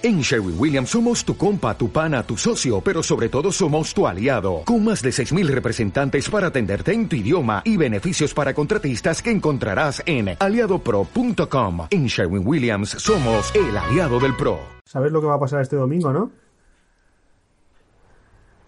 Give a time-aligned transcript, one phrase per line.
[0.00, 4.06] En Sherwin Williams somos tu compa, tu pana, tu socio, pero sobre todo somos tu
[4.06, 9.20] aliado, con más de 6.000 representantes para atenderte en tu idioma y beneficios para contratistas
[9.20, 11.88] que encontrarás en aliadopro.com.
[11.90, 14.60] En Sherwin Williams somos el aliado del PRO.
[14.84, 16.30] ¿Sabes lo que va a pasar este domingo, no?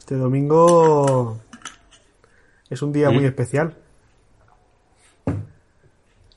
[0.00, 1.38] Este domingo
[2.68, 3.76] es un día muy especial.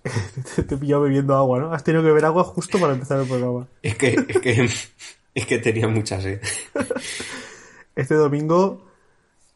[0.68, 1.74] te he pillado bebiendo agua, ¿no?
[1.74, 3.68] Has tenido que beber agua justo para empezar el programa.
[3.82, 4.70] Es que, es que,
[5.36, 6.42] es que tenía mucha sed.
[7.96, 8.88] Este domingo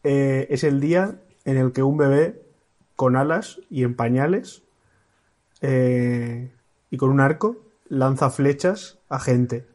[0.04, 2.40] eh, es el día en el que un bebé
[2.94, 4.62] con alas y en pañales
[5.60, 6.52] eh,
[6.88, 7.56] y con un arco
[7.88, 9.66] lanza flechas a gente.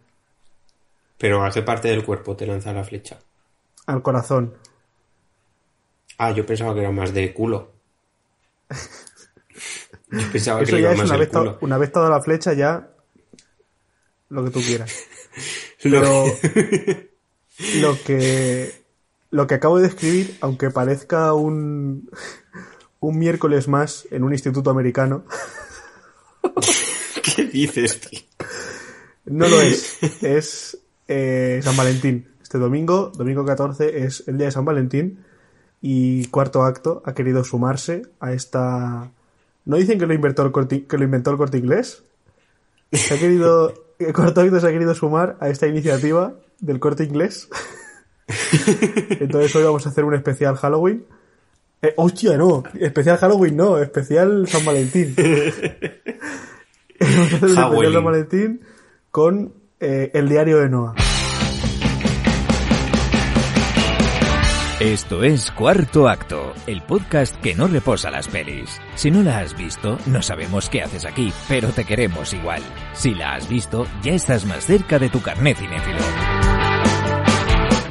[1.18, 3.20] Pero ¿a qué parte del cuerpo te lanza la flecha?
[3.86, 4.54] Al corazón.
[6.18, 7.72] Ah, yo pensaba que era más de culo.
[10.14, 11.58] Yo pensaba Eso que ya iba es más una el vez, culo.
[11.62, 12.90] una vez dado la flecha ya
[14.30, 14.94] lo que tú quieras.
[15.84, 16.26] Pero
[17.82, 18.84] lo que
[19.32, 22.10] lo que acabo de escribir, aunque parezca un
[23.00, 25.26] un miércoles más en un instituto americano,
[27.36, 28.20] ¿Qué dices, tío?
[29.26, 29.98] no lo es.
[30.24, 32.28] Es eh, San Valentín.
[32.42, 35.24] Este domingo, domingo 14, es el día de San Valentín
[35.82, 39.12] y cuarto acto ha querido sumarse a esta.
[39.66, 42.04] ¿No dicen que lo inventó el corte, que lo inventó el corte inglés?
[42.92, 43.74] Se ha querido.
[44.00, 47.50] acto se ha querido sumar a esta iniciativa del corte inglés.
[49.20, 51.06] Entonces hoy vamos a hacer un especial Halloween.
[51.82, 52.64] Eh, ¡Hostia, no!
[52.80, 55.16] Especial Halloween no, especial San Valentín.
[57.00, 57.94] vamos a hacer un especial.
[57.94, 58.62] San Valentín
[59.12, 60.96] con eh, el diario de Noah.
[64.80, 68.82] Esto es Cuarto Acto, el podcast que no reposa las pelis.
[68.96, 72.62] Si no la has visto, no sabemos qué haces aquí, pero te queremos igual.
[72.94, 76.00] Si la has visto, ya estás más cerca de tu carnet cinéfilo.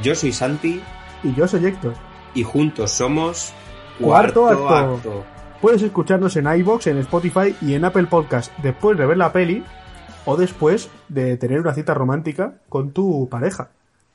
[0.03, 0.83] Yo soy Santi
[1.23, 1.95] Y yo soy Héctor.
[2.35, 3.53] y juntos somos
[4.01, 4.95] Cuarto, Cuarto acto.
[4.97, 5.25] Acto.
[5.61, 9.63] Puedes escucharnos en iBox, en Spotify y en Apple Podcast después de ver la peli
[10.25, 13.71] o después de tener una cita romántica con tu pareja.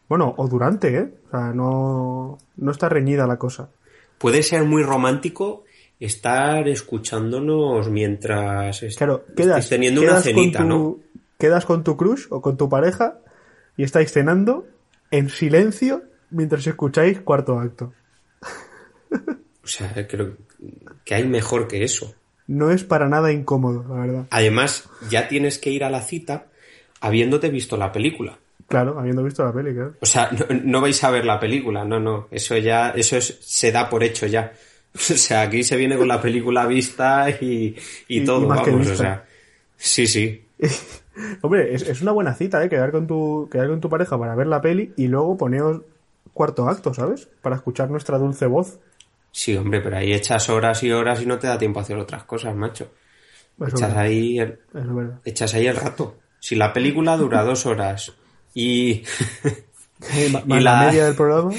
[0.10, 1.14] Bueno, o durante, ¿eh?
[1.28, 3.70] O sea, no, no está reñida la cosa.
[4.18, 5.64] Puede ser muy romántico
[6.00, 11.20] estar escuchándonos mientras est- Claro, quedas, estés teniendo una quedas cenita, con tu, ¿no?
[11.38, 13.20] Quedas con tu crush o con tu pareja
[13.76, 14.66] y estáis cenando
[15.12, 17.94] en silencio mientras escucháis cuarto acto.
[19.64, 20.38] O sea, creo
[21.04, 22.16] que hay mejor que eso.
[22.48, 24.28] No es para nada incómodo, la verdad.
[24.30, 26.46] Además, ya tienes que ir a la cita
[27.02, 28.40] habiéndote visto la película.
[28.68, 29.94] Claro, habiendo visto la peli, claro.
[30.02, 32.28] O sea, no, no vais a ver la película, no, no.
[32.32, 34.52] Eso ya, eso es, se da por hecho ya.
[34.96, 37.76] O sea, aquí se viene con la película vista y,
[38.08, 39.26] y Y- todo, y más que vamos, o sea.
[39.76, 40.44] Sí, sí.
[41.42, 42.70] Hombre, es, es una buena cita, ¿eh?
[42.70, 45.82] Quedar con, tu, quedar con tu pareja para ver la peli y luego poneos
[46.34, 47.28] cuarto acto, ¿sabes?
[47.42, 48.80] Para escuchar nuestra dulce voz.
[49.32, 51.98] Sí, hombre, pero ahí echas horas y horas y no te da tiempo a hacer
[51.98, 52.90] otras cosas, macho.
[53.60, 54.60] Eso Echas verdad, ahí, el,
[55.26, 56.18] echas ahí el rato.
[56.40, 58.14] Si la película dura dos horas
[58.60, 59.04] y
[60.14, 60.74] Eh, más la...
[60.82, 61.52] la- media del programa.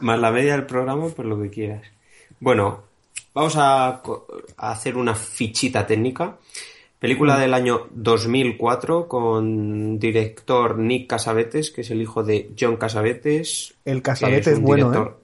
[0.00, 1.82] más la media del programa, pues lo que quieras.
[2.40, 2.84] Bueno,
[3.34, 4.02] vamos a,
[4.58, 6.36] hacer una fichita técnica.
[6.98, 13.74] Película del año 2004 con director Nick Casavetes, que es el hijo de John Casavetes.
[13.84, 15.18] El que Casabete es bueno, director-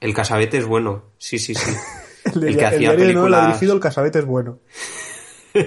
[0.00, 1.70] El Casabete es bueno, sí, sí, sí.
[2.34, 4.58] El, el que el hacía Noah lo ha dirigido el Casabete es bueno.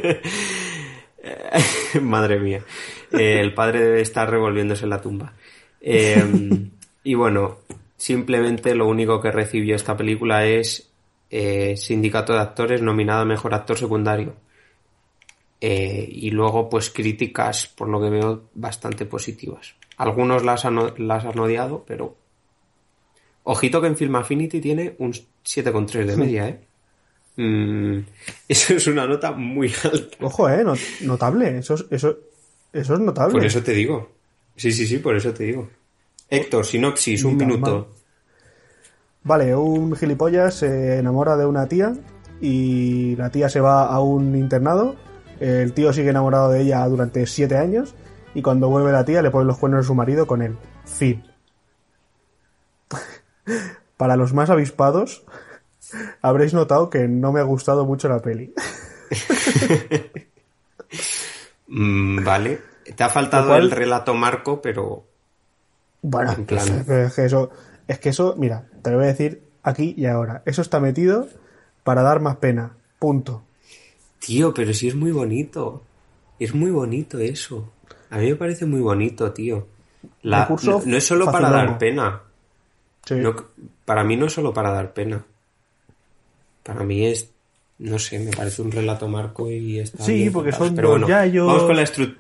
[2.02, 2.64] Madre mía.
[3.12, 5.34] Eh, el padre debe estar revolviéndose en la tumba.
[5.82, 6.24] Eh,
[7.04, 7.60] y bueno,
[7.98, 10.90] simplemente lo único que recibió esta película es
[11.30, 14.36] eh, Sindicato de Actores nominada a Mejor Actor Secundario.
[15.60, 19.76] Eh, y luego, pues críticas, por lo que veo, bastante positivas.
[19.98, 22.18] Algunos las han, las han odiado, pero...
[23.46, 26.60] Ojito que en Film Affinity tiene un 7,3 de media, ¿eh?
[27.36, 28.00] Mm,
[28.48, 30.18] eso es una nota muy alta.
[30.22, 31.58] Ojo, eh, no- notable.
[31.58, 32.18] Eso, es- eso,
[32.72, 33.34] eso es notable.
[33.34, 34.12] Por eso te digo.
[34.56, 35.68] Sí, sí, sí, por eso te digo.
[36.30, 37.90] Héctor, sinopsis, un minuto.
[39.24, 41.94] Vale, un gilipollas se enamora de una tía
[42.42, 44.96] y la tía se va a un internado.
[45.40, 47.96] El tío sigue enamorado de ella durante siete años
[48.36, 50.56] y cuando vuelve la tía le pone los cuernos de su marido con él.
[50.86, 51.24] Fin.
[53.98, 55.24] Para los más avispados,
[56.22, 58.54] habréis notado que no me ha gustado mucho la peli.
[61.68, 62.62] Mm, vale.
[62.96, 65.06] Te ha faltado cual- el relato marco, pero
[66.06, 67.50] Bueno, En plan- es que eso,
[67.88, 70.42] es que eso, mira, te lo voy a decir aquí y ahora.
[70.46, 71.30] Eso está metido
[71.86, 72.76] para dar más pena.
[73.00, 73.44] Punto.
[74.20, 75.84] tío, pero sí es muy bonito.
[76.40, 77.72] Es muy bonito eso.
[78.10, 79.68] A mí me parece muy bonito, tío.
[80.22, 82.22] La- no, no es solo para dar pena.
[83.06, 83.16] Sí.
[83.16, 83.36] No-
[83.84, 85.26] para mí no es solo para dar pena.
[86.64, 87.30] Para mí es,
[87.80, 91.08] no sé, me parece un relato marco y está Sí, porque son Pero dos bueno,
[91.08, 91.48] yayos.
[91.48, 92.20] Vamos con la estructura.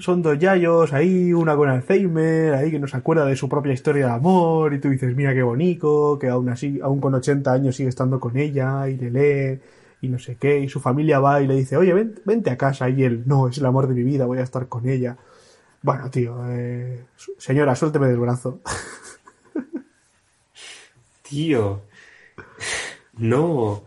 [0.00, 3.72] Son dos yayos ahí, una con Alzheimer, ahí que no se acuerda de su propia
[3.72, 7.52] historia de amor, y tú dices, mira qué bonito, que aún así, aún con 80
[7.52, 9.60] años sigue estando con ella, y le lee,
[10.00, 12.56] y no sé qué, y su familia va y le dice, oye, ven- vente a
[12.56, 15.16] casa, y él, no, es el amor de mi vida, voy a estar con ella.
[15.82, 17.00] Bueno, tío, eh,
[17.38, 18.60] señora, suélteme del brazo.
[21.22, 21.82] Tío.
[23.18, 23.84] No.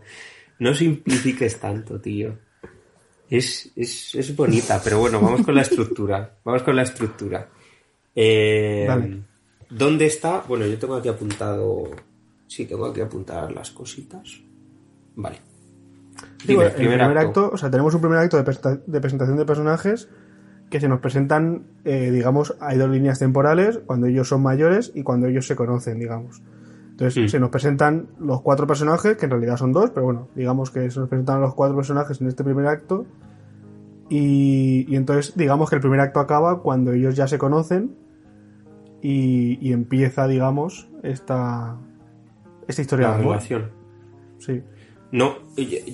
[0.58, 2.38] No simplifiques tanto, tío.
[3.28, 6.36] Es, es, es bonita, pero bueno, vamos con la estructura.
[6.44, 7.48] Vamos con la estructura.
[8.14, 9.22] Eh, Dale.
[9.70, 10.44] ¿Dónde está?
[10.46, 11.90] Bueno, yo tengo aquí apuntado.
[12.46, 14.40] Sí, tengo aquí apuntadas las cositas.
[15.16, 15.40] Vale.
[16.44, 17.40] Digo, Dime, el primer, primer acto.
[17.40, 17.54] acto.
[17.54, 20.08] o sea, tenemos un primer acto de presentación de personajes
[20.72, 25.02] que se nos presentan, eh, digamos, hay dos líneas temporales, cuando ellos son mayores y
[25.02, 26.40] cuando ellos se conocen, digamos.
[27.02, 27.28] Entonces, Mm.
[27.28, 30.88] se nos presentan los cuatro personajes, que en realidad son dos, pero bueno, digamos que
[30.90, 33.06] se nos presentan los cuatro personajes en este primer acto.
[34.08, 37.96] Y, y entonces, digamos que el primer acto acaba cuando ellos ya se conocen
[39.00, 41.76] y, y empieza, digamos, esta,
[42.68, 43.32] esta historia La de amor.
[43.34, 43.70] relación.
[44.38, 44.62] Sí.
[45.10, 45.34] No,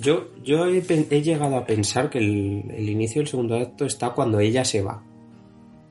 [0.00, 4.40] yo, yo he, llegado a pensar que el, el inicio del segundo acto está cuando
[4.40, 5.02] ella se va.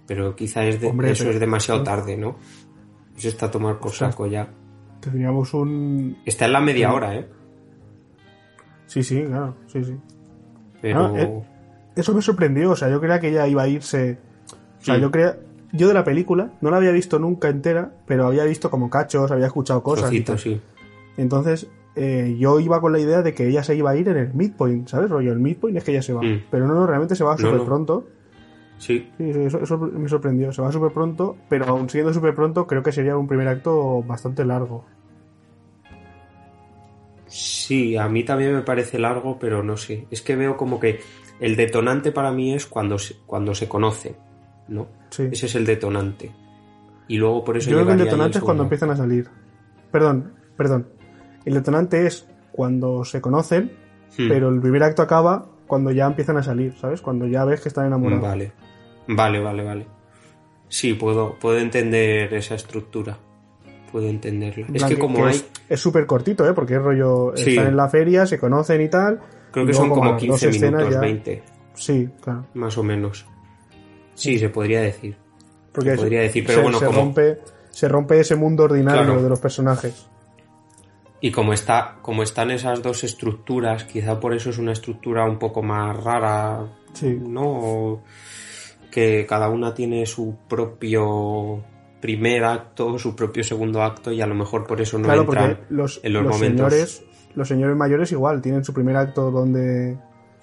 [0.05, 2.35] Pero quizá es de- Hombre, eso pero- es demasiado tarde, ¿no?
[3.17, 4.47] Eso está a tomar por saco ya.
[5.09, 7.27] Tendríamos un, Está en la media hora, ¿eh?
[8.85, 9.95] Sí, sí, claro, sí, sí.
[10.81, 11.05] Pero...
[11.05, 11.41] Ah, eh,
[11.95, 14.17] Eso me sorprendió, o sea, yo creía que ella iba a irse...
[14.79, 15.37] O sea, yo creía...
[15.73, 19.31] Yo de la película no la había visto nunca entera, pero había visto como cachos,
[19.31, 20.11] había escuchado cosas.
[20.13, 20.61] y sí.
[21.17, 24.17] Entonces, eh, yo iba con la idea de que ella se iba a ir en
[24.17, 25.09] el midpoint, ¿sabes?
[25.09, 26.21] Rollo, el midpoint es que ella se va.
[26.21, 26.43] Mm.
[26.49, 27.65] Pero no, no, realmente se va súper no.
[27.65, 28.07] pronto.
[28.77, 30.53] Sí, Sí, sí, eso, eso me sorprendió.
[30.53, 34.03] Se va súper pronto, pero aún siendo súper pronto, creo que sería un primer acto
[34.03, 34.85] bastante largo.
[37.27, 40.07] Sí, a mí también me parece largo, pero no sé.
[40.11, 40.99] Es que veo como que
[41.39, 44.15] el detonante para mí es cuando se, cuando se conocen,
[44.67, 44.87] ¿no?
[45.09, 45.27] Sí.
[45.31, 46.31] Ese es el detonante.
[47.07, 49.29] Y luego por eso Yo creo que el detonante es cuando empiezan a salir.
[49.91, 50.87] Perdón, perdón.
[51.45, 53.71] El detonante es cuando se conocen,
[54.17, 54.29] Hmm.
[54.29, 57.01] pero el primer acto acaba cuando ya empiezan a salir, ¿sabes?
[57.01, 58.23] Cuando ya ves que están enamorados.
[58.23, 58.51] Vale,
[59.07, 59.87] vale, vale, vale.
[60.69, 63.17] Sí, puedo, puedo entender esa estructura.
[63.91, 64.67] Puedo entenderla.
[64.67, 66.53] En Es que como hay, Es súper cortito, ¿eh?
[66.53, 67.31] Porque es rollo.
[67.35, 67.51] Sí.
[67.51, 69.19] Están en la feria, se conocen y tal.
[69.51, 71.43] creo que son como las 15 dos escenas minutos, ya- 20,
[71.73, 72.45] Sí, claro.
[72.53, 73.25] más o menos.
[74.13, 75.15] Sí, se podría decir.
[75.71, 77.39] Porque Se podría decir, pero se, bueno, se como- rompe,
[77.69, 79.21] se rompe ese mundo ordinario Claro.
[79.23, 80.07] de los personajes.
[81.21, 85.39] Y como está, como están esas dos estructuras, quizá por eso es una estructura un
[85.39, 87.17] poco más rara, Sí.
[87.19, 87.43] ¿no?
[87.45, 88.01] O
[88.91, 91.63] que cada una tiene su propio
[92.01, 95.49] primer acto, su propio segundo acto, y a lo mejor por eso no claro, entran
[95.57, 96.71] porque los, en los, los momentos.
[96.73, 97.03] señores.
[97.35, 99.97] Los señores mayores igual tienen su primer acto donde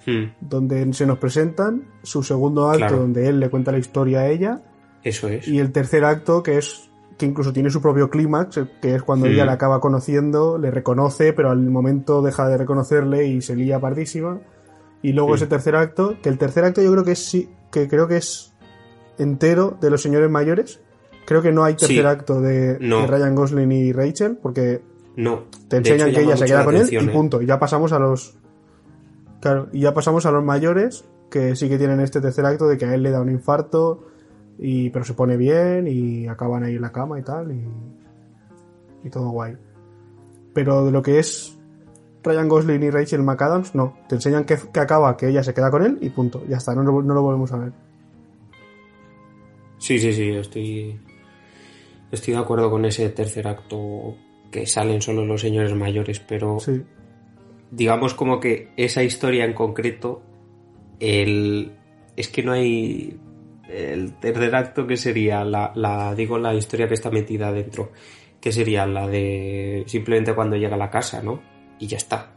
[0.07, 2.97] Hmm, donde se nos presentan, su segundo acto Claro.
[2.99, 4.61] donde él le cuenta la historia a ella
[5.03, 5.47] eso es.
[5.47, 9.01] y el tercer acto que es que incluso tiene su propio clímax, eh, que es
[9.01, 13.55] cuando ella la acaba conociendo, le reconoce, pero al momento deja de reconocerle y se
[13.55, 14.41] lía pardísima.
[15.01, 15.35] Y luego Sí.
[15.43, 18.17] ese tercer acto, que el tercer acto yo creo que es sí, que creo que
[18.17, 18.53] es
[19.17, 20.81] entero de los señores mayores.
[21.25, 22.05] Creo que no hay tercer Sí.
[22.05, 23.01] acto de, No.
[23.01, 24.81] de Ryan Gosling y Rachel, porque
[25.15, 25.43] No.
[25.67, 27.09] te enseñan hecho, que ella se queda con él y ¿eh?
[27.11, 27.41] punto.
[27.41, 28.37] Y ya pasamos a los.
[29.41, 32.77] Claro, y ya pasamos a los mayores, que sí que tienen este tercer acto de
[32.77, 34.05] que a él le da un infarto,
[34.57, 37.63] y pero se pone bien y acaban ahí en la cama y tal, y,
[39.03, 39.57] y todo guay.
[40.53, 41.57] Pero de lo que es
[42.23, 43.97] Ryan Gosling y Rachel McAdams, no.
[44.07, 46.43] Te enseñan que, que acaba, que ella se queda con él y punto.
[46.47, 47.73] Ya está, no, no lo volvemos a ver.
[49.77, 50.99] Sí, sí, sí, estoy.
[52.11, 54.15] Estoy de acuerdo con ese tercer acto
[54.51, 56.83] que salen solo los señores mayores, pero Sí.
[57.71, 60.21] digamos como que esa historia en concreto,
[60.99, 61.71] el
[62.15, 63.19] es que no hay
[63.69, 67.91] el tercer acto que sería la, la digo la historia que está metida dentro,
[68.39, 71.41] que sería la de simplemente cuando llega a la casa, ¿no?
[71.79, 72.31] Y ya está.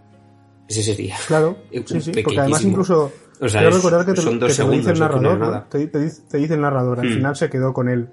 [0.66, 1.16] Ese sería.
[1.28, 4.50] Claro, sí, sí, porque además incluso O sea, quiero es- recordar que te, son dos
[4.50, 5.62] que te lo dice el segundos, no.
[5.68, 7.14] Te, te dice, te dice el narrador, al Hmm.
[7.14, 8.08] final se quedó con él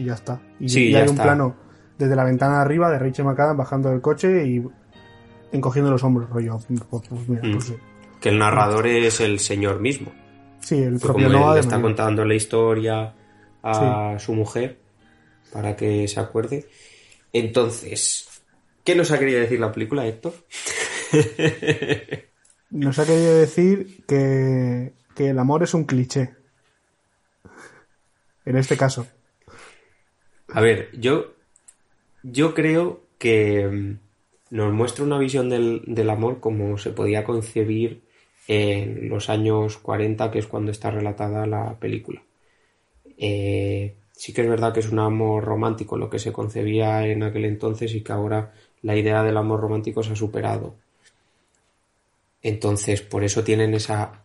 [0.00, 0.40] y ya está.
[0.60, 1.22] Y, Sí, y ya hay un está.
[1.24, 1.56] plano
[1.98, 4.62] desde la ventana de arriba de Rachel McAdams bajando del coche y
[5.52, 6.58] encogiendo los hombros, rollo.
[6.90, 7.52] Pues, pues mira, Mm.
[7.52, 7.76] pues sí.
[8.20, 10.12] Que el narrador es el señor mismo.
[10.60, 13.14] Sí, el propio como Noah está contando la historia
[13.62, 14.78] a su mujer
[15.52, 16.66] para que se acuerde.
[17.32, 18.28] Entonces,
[18.84, 20.32] ¿qué nos ha querido decir la película, Héctor?
[22.70, 26.34] Nos ha querido decir que, que el amor es un cliché.
[28.44, 29.06] en este caso.
[30.48, 31.32] A ver, yo,
[32.22, 33.98] yo creo que mm,
[34.50, 38.02] nos muestra una visión del, del amor como se podía concebir
[38.48, 42.22] en los años 40, que es cuando está relatada la película.
[43.18, 47.22] Eh, sí que es verdad que es un amor romántico lo que se concebía en
[47.22, 50.76] aquel entonces y que ahora la idea del amor romántico se ha superado.
[52.42, 54.24] Entonces, por eso tienen esa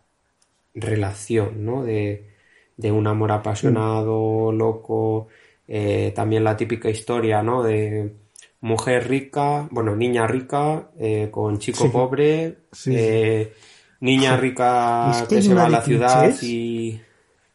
[0.74, 1.84] relación, ¿no?
[1.84, 2.30] De,
[2.76, 5.28] de un amor apasionado, loco,
[5.68, 7.62] eh, también la típica historia, ¿no?
[7.62, 8.12] De
[8.60, 11.90] mujer rica, bueno, niña rica eh, con chico Sí.
[11.90, 13.52] pobre, Sí, eh,
[14.00, 16.42] niña rica Es que se va a la ciudad clichés.
[16.42, 17.00] y...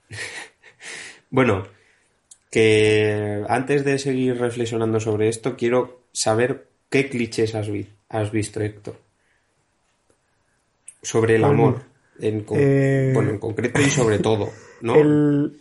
[1.29, 1.63] bueno,
[2.51, 8.59] que antes de seguir reflexionando sobre esto, quiero saber qué clichés has, vi- has visto,
[8.61, 8.95] Héctor.
[11.01, 11.81] Sobre el amor,
[12.19, 12.57] en, con-
[13.13, 14.49] bueno, en concreto y sobre todo,
[14.81, 14.95] ¿no?
[14.95, 15.57] El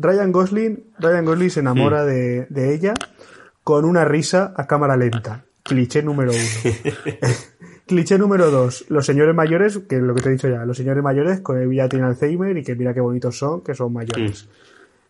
[0.00, 2.06] Ryan Gosling, Ryan Gosling se enamora Mm.
[2.06, 2.94] de, de ella
[3.64, 5.44] con una risa a cámara lenta.
[5.62, 6.40] Cliché número uno.
[7.86, 8.84] Cliché número dos.
[8.88, 11.74] Los señores mayores, que es lo que te he dicho ya, los señores mayores que
[11.74, 14.44] ya tienen Alzheimer y que mira qué bonitos son, que son mayores.
[14.46, 14.48] Mm.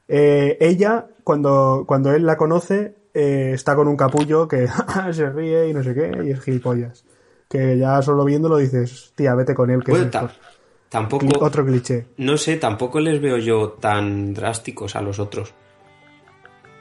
[0.09, 4.69] Eh, ella, cuando, cuando él la conoce, eh, está con un capullo que
[5.13, 7.05] se ríe y no sé qué, y es gilipollas.
[7.49, 10.31] Que ya solo viéndolo dices, tía, vete con él, que Bueno, es ta-.
[10.89, 12.07] Tampoco, Otro cliché.
[12.19, 15.55] no sé, tampoco les veo yo tan drásticos a los otros.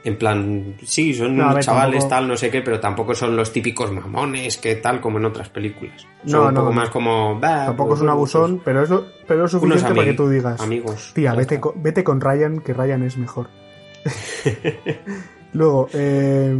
[0.04, 3.14] En plan, sí, son No, a ver, chavales, tampoco- tal, no sé qué, pero tampoco
[3.14, 6.06] son los típicos mamones que tal como en otras películas.
[6.24, 6.80] Son No, un no, poco no.
[6.80, 7.38] más como...
[7.40, 10.06] "Bah, Tampoco pues, es un bueno, abusón, pero es, lo- pero es pues, suficiente para
[10.06, 11.10] que tú digas, Amigos.
[11.14, 13.48] tía, vete con, vete con Ryan, que Ryan es mejor.
[15.52, 16.56] Luego, eh,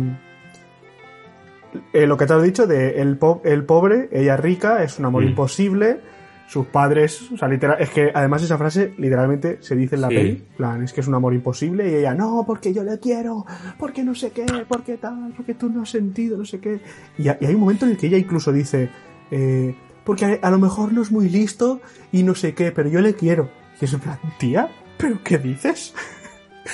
[1.92, 5.04] eh, lo que te has dicho de el, po- el pobre, ella rica, es un
[5.06, 5.28] amor Mm.
[5.28, 6.00] imposible.
[6.48, 10.08] Sus padres, o sea, literal, es que además esa frase literalmente se dice en la
[10.08, 10.14] Sí.
[10.14, 12.98] peli, en plan, es que es un amor imposible y ella, no, porque yo le
[12.98, 13.44] quiero,
[13.78, 16.80] porque no sé qué, porque tal, porque tú no has sentido, no sé qué.
[17.18, 18.88] Y hay un momento en el que ella incluso dice,
[19.30, 22.88] eh, porque a, a lo mejor no es muy listo y no sé qué, pero
[22.88, 23.50] yo le quiero.
[23.78, 25.94] Y es en plan, tía, ¿pero qué dices?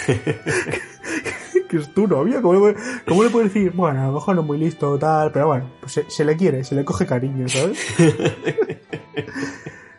[1.69, 2.75] que es tu novia, ¿cómo le,
[3.07, 3.73] cómo le puedes decir?
[3.73, 6.37] Bueno, a lo mejor no es muy listo tal, pero bueno, pues se, se le
[6.37, 7.79] quiere, se le coge cariño, ¿sabes?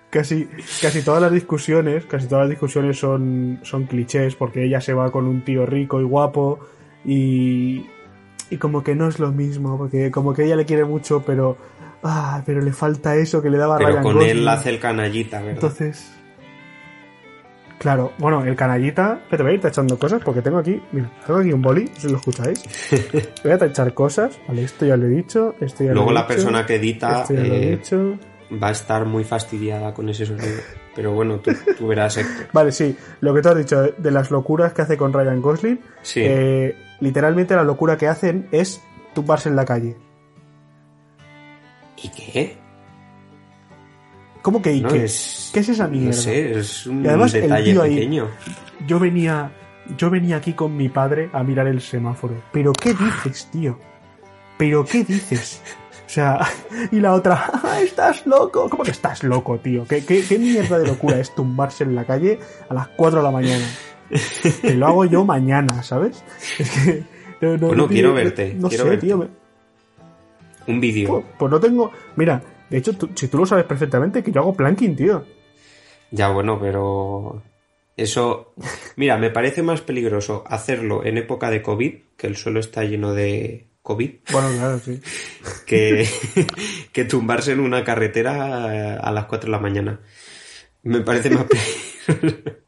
[0.09, 0.47] casi,
[0.81, 5.11] casi todas las discusiones, casi todas las discusiones son, son clichés, porque ella se va
[5.11, 6.59] con un tío rico y guapo
[7.03, 7.85] y,
[8.49, 11.57] y como que no es lo mismo, porque como que ella le quiere mucho, pero,
[12.03, 14.29] ah, pero le falta eso que le daba Pero Ryan con Gosling.
[14.29, 15.55] él hace el canallita, ¿verdad?
[15.55, 16.14] Entonces.
[17.79, 19.20] Claro, bueno, el canallita.
[19.29, 20.82] Pero voy a ir tachando cosas porque tengo aquí.
[20.91, 22.63] Mira, tengo aquí un boli, si lo escucháis.
[23.44, 24.39] Voy a tachar cosas.
[24.48, 25.55] Vale, esto ya lo he dicho.
[25.60, 27.79] Esto ya Luego lo he la dicho, persona que edita eh,
[28.62, 30.55] va a estar muy fastidiada con ese sonido.
[30.96, 32.48] Pero bueno, tú, tú verás, Héctor.
[32.53, 32.96] Vale, sí.
[33.20, 35.79] Lo que tú has dicho de las locuras que hace con Ryan Gosling.
[36.01, 36.22] Sí.
[36.24, 38.82] eh, literalmente la locura que hacen es
[39.13, 39.98] tumbarse en la calle.
[42.01, 42.58] ¿Y qué?
[44.45, 45.05] ¿Cómo que y No, qué?
[45.05, 46.09] es- ¿Qué es esa mierda?
[46.09, 48.27] No sé, es un Y además el detalle ahí- pequeño.
[48.85, 49.51] Yo venía,
[49.97, 52.35] yo venía aquí con mi padre a mirar el semáforo.
[52.51, 53.79] Pero ¿qué dices, tío?
[54.59, 55.63] ¿Pero qué dices?
[56.05, 56.39] O sea,
[56.91, 58.69] y la otra, "Ah, estás loco.
[58.69, 59.83] ¿Cómo que estás loco, tío?
[59.87, 62.37] ¿Qué, qué, qué mierda de locura es tumbarse en la calle
[62.69, 63.65] a las 4 de la mañana?
[64.61, 66.23] Que lo hago yo mañana, ¿sabes?
[66.59, 67.03] Es que.
[67.41, 69.07] no- no- Bueno, no quiero verte, No quiero sé, verte.
[69.07, 69.17] tío.
[69.17, 69.27] me-
[70.67, 71.09] Un vídeo.
[71.09, 71.91] Pues, pues no tengo.
[72.15, 75.25] Mira, de hecho, tú- si tú lo sabes perfectamente, que yo hago planking, tío.
[76.12, 77.41] Ya, bueno, pero
[77.98, 78.53] eso,
[78.95, 83.13] mira, me parece más peligroso hacerlo en época de COVID, que el suelo está lleno
[83.13, 85.00] de COVID, Bueno, claro, sí.
[85.65, 86.07] que,
[86.91, 90.00] que tumbarse en una carretera a las 4 de la mañana.
[90.84, 92.60] Me parece más peligroso.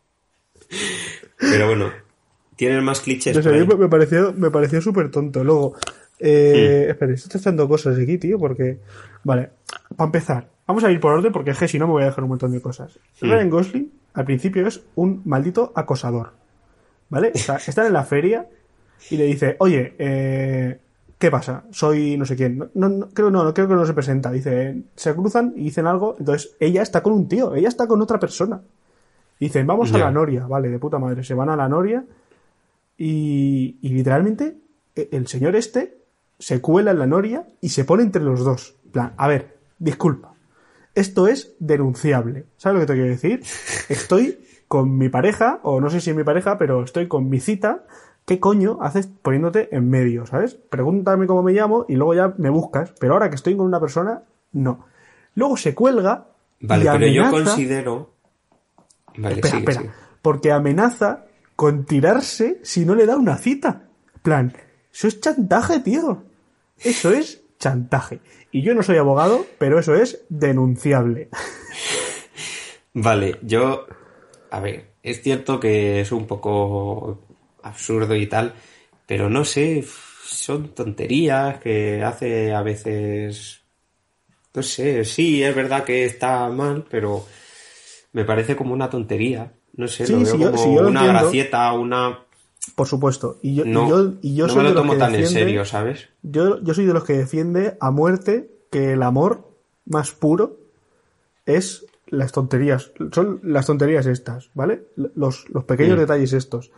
[1.39, 1.91] Pero bueno,
[2.55, 3.35] tienen más clichés.
[3.35, 5.43] No sé, me pareció, me pareció súper tonto.
[5.43, 5.75] Luego,
[6.19, 8.79] eh, espera, estoy echando cosas aquí, tío, porque.
[9.23, 9.49] Vale,
[9.95, 12.07] para empezar, vamos a ir por orden porque es que si no me voy a
[12.07, 12.99] dejar un montón de cosas.
[13.21, 16.31] Ryan Gosling, al principio, es un maldito acosador.
[17.09, 17.31] ¿Vale?
[17.35, 18.47] O sea, están en la feria
[19.09, 20.79] y le dice, oye, eh,
[21.17, 21.63] ¿qué pasa?
[21.71, 22.57] Soy no sé quién.
[22.57, 24.31] No, no, no, creo, no, no, creo que no se presenta.
[24.31, 26.15] Dice, se cruzan y dicen algo.
[26.19, 28.61] Entonces, ella está con un tío, ella está con otra persona.
[29.39, 31.23] Dicen, vamos a la Noria, vale, de puta madre.
[31.23, 32.03] Se van a la Noria
[32.97, 34.57] y, y literalmente
[34.95, 35.96] e- el señor este
[36.39, 38.75] se cuela en la Noria y se pone entre los dos.
[38.85, 40.33] En plan, a ver, disculpa.
[40.95, 42.45] Esto es denunciable.
[42.57, 43.43] ¿Sabes lo que te quiero decir?
[43.89, 47.39] Estoy con mi pareja, o no sé si es mi pareja, pero estoy con mi
[47.39, 47.85] cita.
[48.25, 50.55] ¿Qué coño haces poniéndote en medio, sabes?
[50.55, 52.93] Pregúntame cómo me llamo y luego ya me buscas.
[52.99, 54.85] Pero ahora que estoy con una persona, no.
[55.35, 56.27] Luego se cuelga.
[56.59, 58.11] Vale, y pero yo considero.
[59.15, 59.79] Vale, espera, sigue, espera.
[59.81, 59.93] sigue.
[60.21, 61.25] Porque amenaza
[61.55, 63.83] con tirarse si no le da una cita.
[64.21, 64.53] plan,
[64.91, 66.23] eso es chantaje, tío.
[66.83, 68.19] Eso es chantaje.
[68.51, 71.29] Y yo no soy abogado, pero eso es denunciable.
[72.93, 73.85] Vale, yo.
[74.49, 77.21] A ver, es cierto que es un poco
[77.63, 78.53] absurdo y tal,
[79.05, 79.85] pero no sé,
[80.23, 83.61] son tonterías que hace a veces.
[84.53, 87.25] No sé, sí, es verdad que está mal, pero
[88.13, 89.53] me parece como una tontería.
[89.73, 92.25] No sé, lo veo como una gracieta, una.
[92.75, 93.37] Por supuesto.
[93.41, 93.63] Y yo,
[94.21, 96.09] y yo, soy me lo tomo tan en serio, ¿sabes?
[96.21, 99.47] Yo, yo soy de los que defiende a muerte que el amor
[99.85, 100.57] más puro
[101.45, 102.91] es las tonterías.
[103.11, 104.87] Son las tonterías estas, ¿vale?
[104.95, 106.71] Los, los pequeños detalles estos.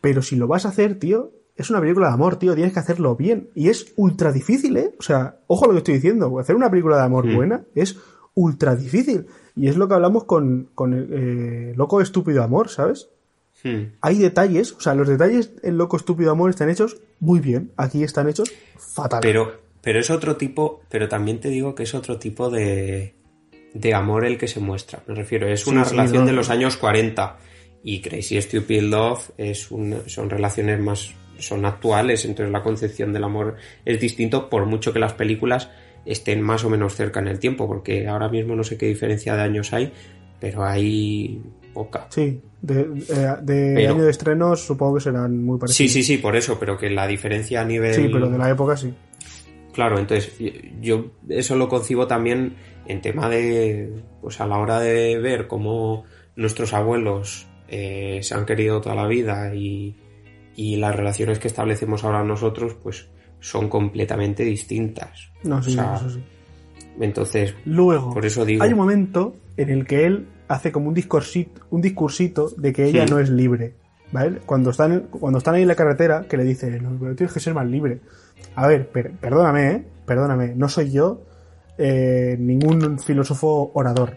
[0.00, 2.78] Pero si lo vas a hacer, tío, es una película de amor, tío, tienes que
[2.80, 3.50] hacerlo bien.
[3.54, 4.94] Y es ultra difícil, ¿eh?
[4.98, 7.98] O sea, ojo a lo que estoy diciendo, hacer una película de amor buena es
[8.34, 9.26] ultra difícil.
[9.56, 13.08] Y es lo que hablamos con, con eh, Loco Estúpido Amor, ¿sabes?
[14.00, 17.72] Hay detalles, o sea, los detalles en Loco Estúpido Amor están hechos muy bien.
[17.76, 19.20] Aquí están hechos fatal.
[19.22, 23.14] Pero, pero es otro tipo, pero también te digo que es otro tipo de,
[23.74, 25.02] de amor el que se muestra.
[25.06, 27.36] Me refiero, es una relación de los años 40
[27.82, 29.68] y Crazy Stupid Love es
[30.06, 34.98] son relaciones más son actuales, entonces la concepción del amor es distinto por mucho que
[34.98, 35.70] las películas
[36.04, 39.36] estén más o menos cerca en el tiempo, porque ahora mismo no sé qué diferencia
[39.36, 39.92] de años hay,
[40.40, 41.40] pero hay
[41.72, 42.06] poca.
[42.10, 45.92] Sí, de, eh, año de estrenos supongo que serán muy parecidos.
[45.92, 47.94] Sí, sí, sí, por eso, pero que la diferencia a nivel...
[47.94, 48.92] Sí, pero de la época sí.
[49.72, 50.32] Claro, entonces
[50.80, 52.56] yo eso lo concibo también
[52.86, 58.44] en tema de, pues a la hora de ver cómo nuestros abuelos eh, se han
[58.44, 59.96] querido toda la vida y,
[60.56, 63.08] y las relaciones que establecemos ahora nosotros, pues
[63.40, 65.30] son completamente distintas.
[65.44, 66.20] No, sí, eso sí.
[67.00, 68.64] Entonces, luego, por eso digo.
[68.64, 72.86] Hay un momento en el que él hace como un discursito, un discursito de que
[72.86, 73.74] ella no es libre.
[74.10, 74.40] ¿Vale?
[74.46, 77.40] Cuando están, cuando están ahí en la carretera, que le dice, no, pero tienes que
[77.40, 78.00] ser más libre.
[78.54, 79.84] A ver, perdóname, ¿eh?
[80.06, 81.26] Perdóname, no soy yo
[81.76, 84.16] eh, ningún filósofo orador.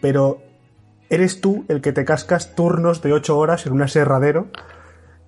[0.00, 0.40] Pero
[1.10, 4.46] eres tú el que te cascas turnos de 8 horas en un aserradero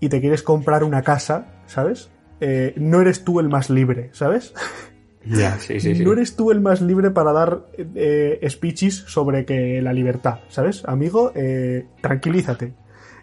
[0.01, 2.11] y te quieres comprar una casa, ¿sabes?
[2.41, 4.55] Eh, no eres tú el más libre, ¿sabes?
[5.25, 6.05] Ya, sí, sí, sí.
[6.05, 10.83] No eres tú el más libre para dar eh, speeches sobre que la libertad, ¿sabes?
[10.87, 12.73] Amigo, eh, tranquilízate.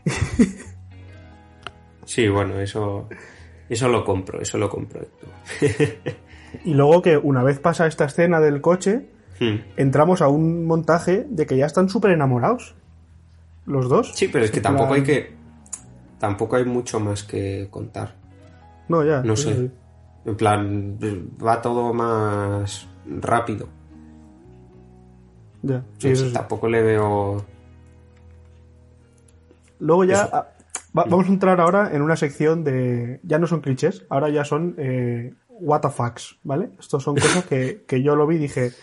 [2.06, 3.10] sí, bueno, eso,
[3.68, 5.08] eso lo compro, eso lo compro.
[6.66, 9.08] y luego que una vez pasa esta escena del coche,
[9.40, 9.56] hmm.
[9.78, 12.76] entramos a un montaje de que ya están súper enamorados.
[13.66, 14.14] Los dos.
[14.16, 15.36] Sí, pero es que tampoco hay que.
[16.20, 18.16] Tampoco hay mucho más que contar.
[18.88, 19.22] No, ya.
[19.24, 19.70] No sé.
[20.28, 21.00] En plan,
[21.42, 23.70] va todo más rápido.
[25.62, 25.86] Ya,
[26.34, 27.46] Tampoco le veo.
[29.80, 30.30] Luego ya.
[30.34, 30.50] Ah,
[30.92, 33.22] vamos a entrar ahora en una sección de.
[33.24, 34.76] Ya no son clichés, ahora ya son.
[34.78, 36.72] Eh, what the fucks, ¿vale?
[36.78, 38.74] Estos son cosas que, yo lo vi y dije.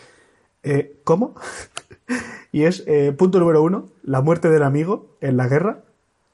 [0.63, 1.35] Eh, ¿Cómo?
[2.51, 5.83] y es eh, punto número uno: la muerte del amigo en la guerra.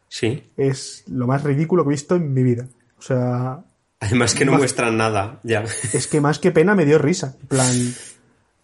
[0.08, 0.50] Sí.
[0.56, 2.69] Es lo más ridículo que he visto en mi vida.
[2.97, 3.65] O sea,
[4.01, 5.63] Además que no muestran nada, ya.
[5.93, 7.35] Es que más que pena me dio risa.
[7.47, 7.71] plan.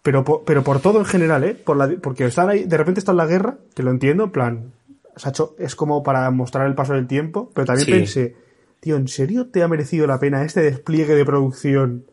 [0.02, 1.54] Pero por, pero por todo en general, ¿eh?
[1.54, 4.30] Por la, porque están ahí, de repente está en la guerra, que lo entiendo, en
[4.30, 4.72] plan.
[5.16, 8.36] Sacho, es como para mostrar el paso del tiempo, pero también pensé,
[8.80, 12.04] tío, ¿en serio te ha merecido la pena este despliegue de producción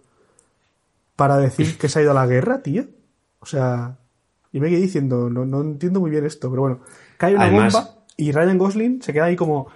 [1.15, 2.85] para decir que se ha ido a la guerra, tío?
[3.39, 3.97] O sea,
[4.51, 6.79] y me quedé diciendo, no, no entiendo muy bien esto, pero bueno,
[7.17, 9.67] cae una bomba y Ryan Gosling se queda ahí como,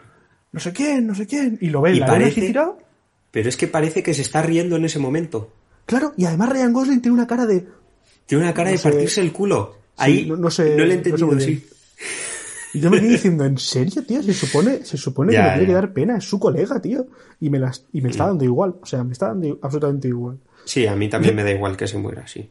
[0.52, 2.42] no sé quién, no sé quién, y lo ve y la parece...
[2.42, 2.89] tirado
[3.32, 5.52] pero es que parece que se está riendo en ese momento.
[5.86, 7.66] Claro, y además Ryan Gosling tiene una cara de.
[8.26, 9.76] Tiene una cara de partirse el culo.
[9.98, 10.76] Ahí no, sé.
[10.76, 11.66] No le he entendido, sí.
[12.74, 14.22] Y yo me quedé diciendo, ¿en serio, tío?
[14.22, 17.08] Se supone, se supone que me tiene que dar pena, es su colega, tío.
[17.40, 18.28] Y me, las, y me está mm.
[18.28, 18.76] dando igual.
[18.82, 20.38] O sea, me está dando absolutamente igual.
[20.66, 22.50] Sí, a mí también me da igual que se muera, sí.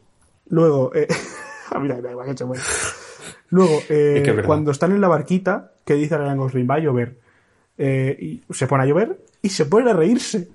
[0.49, 1.07] Luego, eh,
[1.71, 2.63] a mí me da igual que se muera.
[3.49, 7.17] Luego, eh, cuando están en la barquita, que dice Ryan Gosling, va a llover.
[7.77, 10.49] Eh, y se pone a llover y se pone a reírse.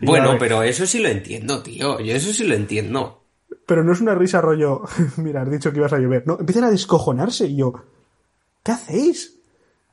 [0.00, 2.00] Bueno, pero eso sí lo entiendo, tío.
[2.00, 3.22] Yo eso sí lo entiendo.
[3.66, 4.82] Pero no es una risa rollo,
[5.16, 6.24] mira, has dicho que ibas a llover.
[6.26, 7.72] No, empiezan a descojonarse y yo,
[8.62, 9.38] ¿qué hacéis?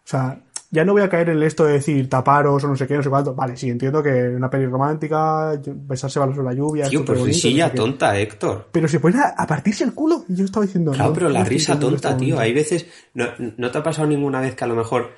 [0.04, 2.86] O sea, ya no voy a caer en esto de decir taparos o no sé
[2.86, 3.34] qué, no sé cuánto.
[3.34, 6.88] Vale, sí, entiendo que una peli romántica, besarse bajo la lluvia.
[6.88, 8.68] Tío, pero risilla tonta, Héctor.
[8.72, 10.26] Pero se ponen a, partirse el culo.
[10.30, 10.92] Y yo estaba diciendo.
[10.92, 12.40] Claro, pero la risa tonta, tío.
[12.40, 12.86] Hay veces.
[13.16, 15.10] No, no, te ha pasado ninguna vez que a lo mejor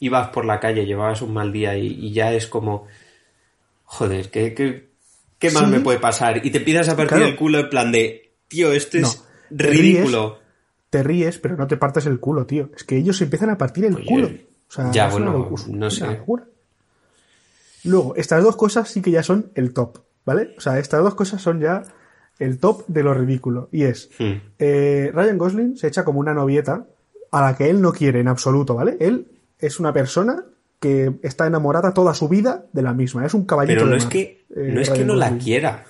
[0.00, 2.86] ibas por la calle, llevabas un mal día y ya es como
[3.84, 4.54] joder, ¿qué,
[5.38, 6.44] qué, más me puede pasar?
[6.46, 10.38] Y te empiezas a partir el culo en plan de, tío, esto es ridículo.
[10.90, 12.70] Te ríes, pero no te partes el culo, tío.
[12.74, 14.28] Es que ellos empiezan a partir el culo.
[14.68, 16.06] O sea, Ya, bueno, locura, no sé.
[16.06, 16.44] locura.
[17.84, 20.54] Luego, estas dos cosas sí que ya son el top, ¿vale?
[20.56, 21.82] O sea, estas dos cosas son ya
[22.38, 23.68] el top de lo ridículo.
[23.72, 24.32] Y es, Hmm.
[24.58, 26.86] eh, Ryan Gosling se echa como una novieta
[27.32, 28.96] a la que él no quiere en absoluto, ¿vale?
[29.00, 29.26] Él
[29.60, 30.44] es una persona
[30.80, 33.26] que está enamorada toda su vida de la misma.
[33.26, 35.36] Es un caballito Pero no de es mar, que, eh, no es que no la
[35.36, 35.84] quiera.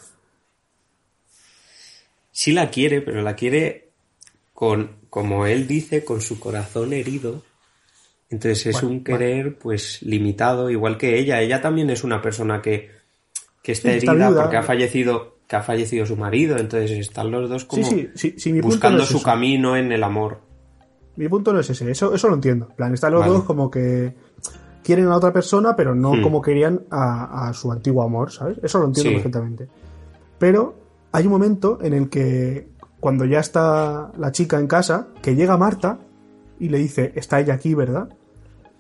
[2.33, 3.91] Sí la quiere, pero la quiere
[4.53, 7.43] con, como él dice, con su corazón herido.
[8.31, 11.41] Entonces es Bueno, un querer, pues, limitado, igual que ella.
[11.41, 12.91] Ella también es una persona que,
[13.63, 16.57] que está Sí, herida porque ha fallecido, que ha fallecido su marido.
[16.57, 20.03] Entonces están los dos como Sí, sí, mi buscando no es su camino en el
[20.03, 20.50] amor.
[21.21, 22.67] Mi punto no es ese, eso, eso lo entiendo.
[22.71, 23.33] En plan, están los Vale.
[23.35, 24.15] dos como que
[24.83, 26.23] quieren a otra persona, pero no Hmm.
[26.23, 28.59] como querían a, a su antiguo amor, ¿sabes?
[28.63, 29.15] Eso lo entiendo Sí.
[29.17, 29.69] perfectamente.
[30.39, 30.75] Pero
[31.13, 35.59] hay un momento en el que, cuando ya está la chica en casa, que llega
[35.59, 35.99] Marta
[36.59, 38.09] y le dice, está ella aquí, ¿verdad?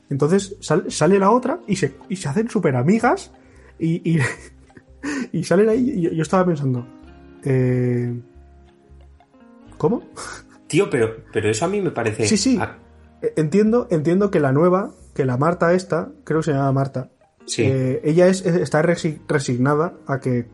[0.08, 3.32] Entonces sal- sale la otra y se, y se hacen súper amigas
[3.78, 4.18] y, y,
[5.32, 5.90] y salen ahí.
[5.90, 6.86] Y yo, yo estaba pensando,
[7.44, 8.18] eh,
[9.76, 10.02] ¿cómo?
[10.70, 12.26] Tío, pero, pero eso a mí me parece...
[12.26, 12.58] Sí, sí.
[13.22, 17.10] Eh, Entiendo, entiendo que la nueva, que la Marta esta, creo que se llama Marta,
[17.44, 17.64] sí.
[17.64, 20.46] eh, ella es, es- está resi- resignada a que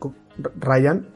[0.59, 1.07] Ryan,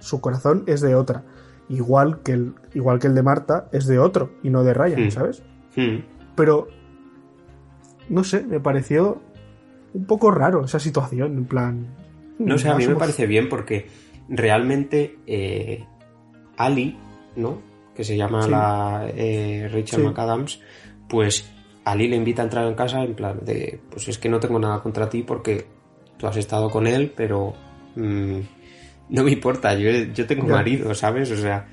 [0.00, 1.22] su corazón es de otra.
[1.68, 5.06] Igual que el, igual que el de Marta es de otro y no de Ryan,
[5.06, 5.10] Hmm.
[5.12, 5.42] ¿sabes?
[5.76, 5.98] Hmm.
[6.34, 6.66] Pero,
[8.08, 9.22] no sé, me pareció
[9.94, 11.86] un poco raro esa situación, en plan...
[12.40, 13.86] No sé, a mí me parece bien porque
[14.28, 15.84] realmente eh,
[16.56, 16.98] Ali,
[17.36, 17.60] ¿no?
[17.94, 18.50] Que se llama Sí.
[18.50, 20.06] la eh, Rachel Sí.
[20.06, 20.60] McAdams,
[21.08, 21.50] pues
[21.84, 24.58] Ali le invita a entrar en casa en plan de, pues es que no tengo
[24.58, 25.66] nada contra ti porque
[26.18, 27.54] tú has estado con él, pero
[27.96, 28.38] mm,
[29.08, 30.54] no me importa, yo, yo tengo Ya.
[30.54, 31.30] marido, ¿sabes?
[31.32, 31.66] O sea,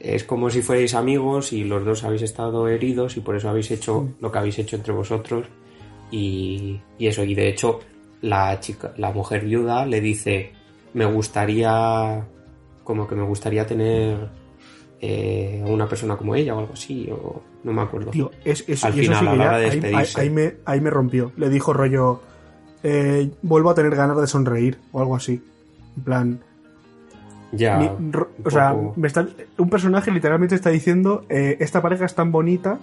[0.00, 3.70] es como si fuerais amigos y los dos habéis estado heridos y por eso habéis
[3.70, 5.46] hecho lo que habéis hecho entre vosotros
[6.10, 7.80] y, y eso, y de hecho
[8.22, 10.52] la chica, la mujer viuda le dice
[10.94, 12.26] me gustaría
[12.84, 14.28] como que me gustaría tener
[15.06, 18.10] eh, a una persona como ella o algo así, o no me acuerdo.
[18.10, 20.20] Tío, es, es- Al y eso final, sí a la hora de ahí, ahí- despedirse.
[20.20, 21.32] ahí me, ahí me rompió.
[21.36, 22.20] Le dijo rollo,
[22.82, 25.42] eh, vuelvo a tener ganas de sonreír o algo así.
[25.96, 26.40] En plan,
[27.52, 32.14] ya, ro- o sea, me está- un personaje literalmente está diciendo, eh, esta pareja es
[32.14, 32.78] tan bonita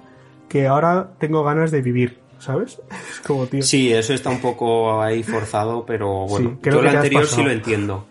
[0.47, 2.79] que ahora tengo ganas de vivir, ¿sabes?
[3.11, 3.61] Es como, tío.
[3.63, 7.25] Sí, eso está un poco ahí forzado, pero bueno, Sí, creo yo que lo anterior
[7.27, 8.05] sí lo entiendo.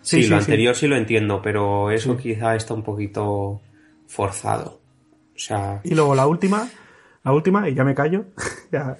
[0.00, 3.60] Sí, Sí, sí, lo anterior sí lo entiendo, pero eso quizá está un poquito
[4.06, 4.80] forzado.
[5.34, 6.68] O sea, Y luego la última,
[7.24, 8.24] la última, y ya me callo,
[8.72, 8.96] ya,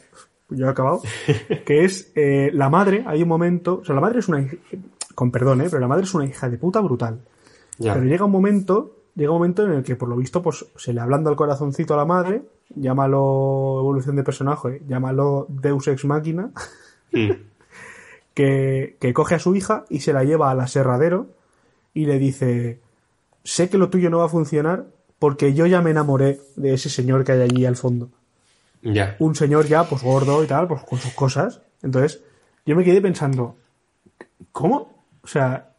[0.51, 1.01] yo he acabado,
[1.67, 4.47] que es eh, la madre, hay un momento, o sea, la madre es una,
[5.15, 7.21] con perdón, eh, pero la madre es una hija de puta brutal.
[7.79, 7.95] ya.
[7.95, 10.93] Pero llega un momento, llega un momento en el que por lo visto pues se
[10.93, 12.43] le ablanda el corazoncito a la madre,
[12.75, 16.51] llámalo evolución de personaje, llámalo Deus ex máquina,
[17.11, 17.31] Mm.
[18.39, 21.27] que, que coge a su hija y se la lleva al aserradero
[21.93, 22.79] y le dice,
[23.43, 24.87] sé que lo tuyo no va a funcionar
[25.19, 28.11] porque yo ya me enamoré de ese señor que hay allí al fondo.
[28.81, 29.17] Ya.
[29.19, 31.63] Un señor ya pues gordo y tal, pues con sus cosas.
[31.83, 32.23] Entonces
[32.65, 33.57] yo me quedé pensando,
[34.53, 35.05] ¿cómo?
[35.21, 35.73] O sea,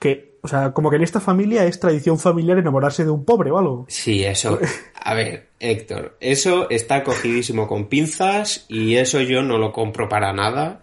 [0.00, 3.50] que, o sea, como que en esta familia es tradición familiar enamorarse de un pobre
[3.50, 3.84] o algo.
[3.90, 4.58] Sí, eso.
[4.94, 10.32] A ver, Héctor, eso está cogidísimo con pinzas y eso yo no lo compro para
[10.32, 10.80] nada.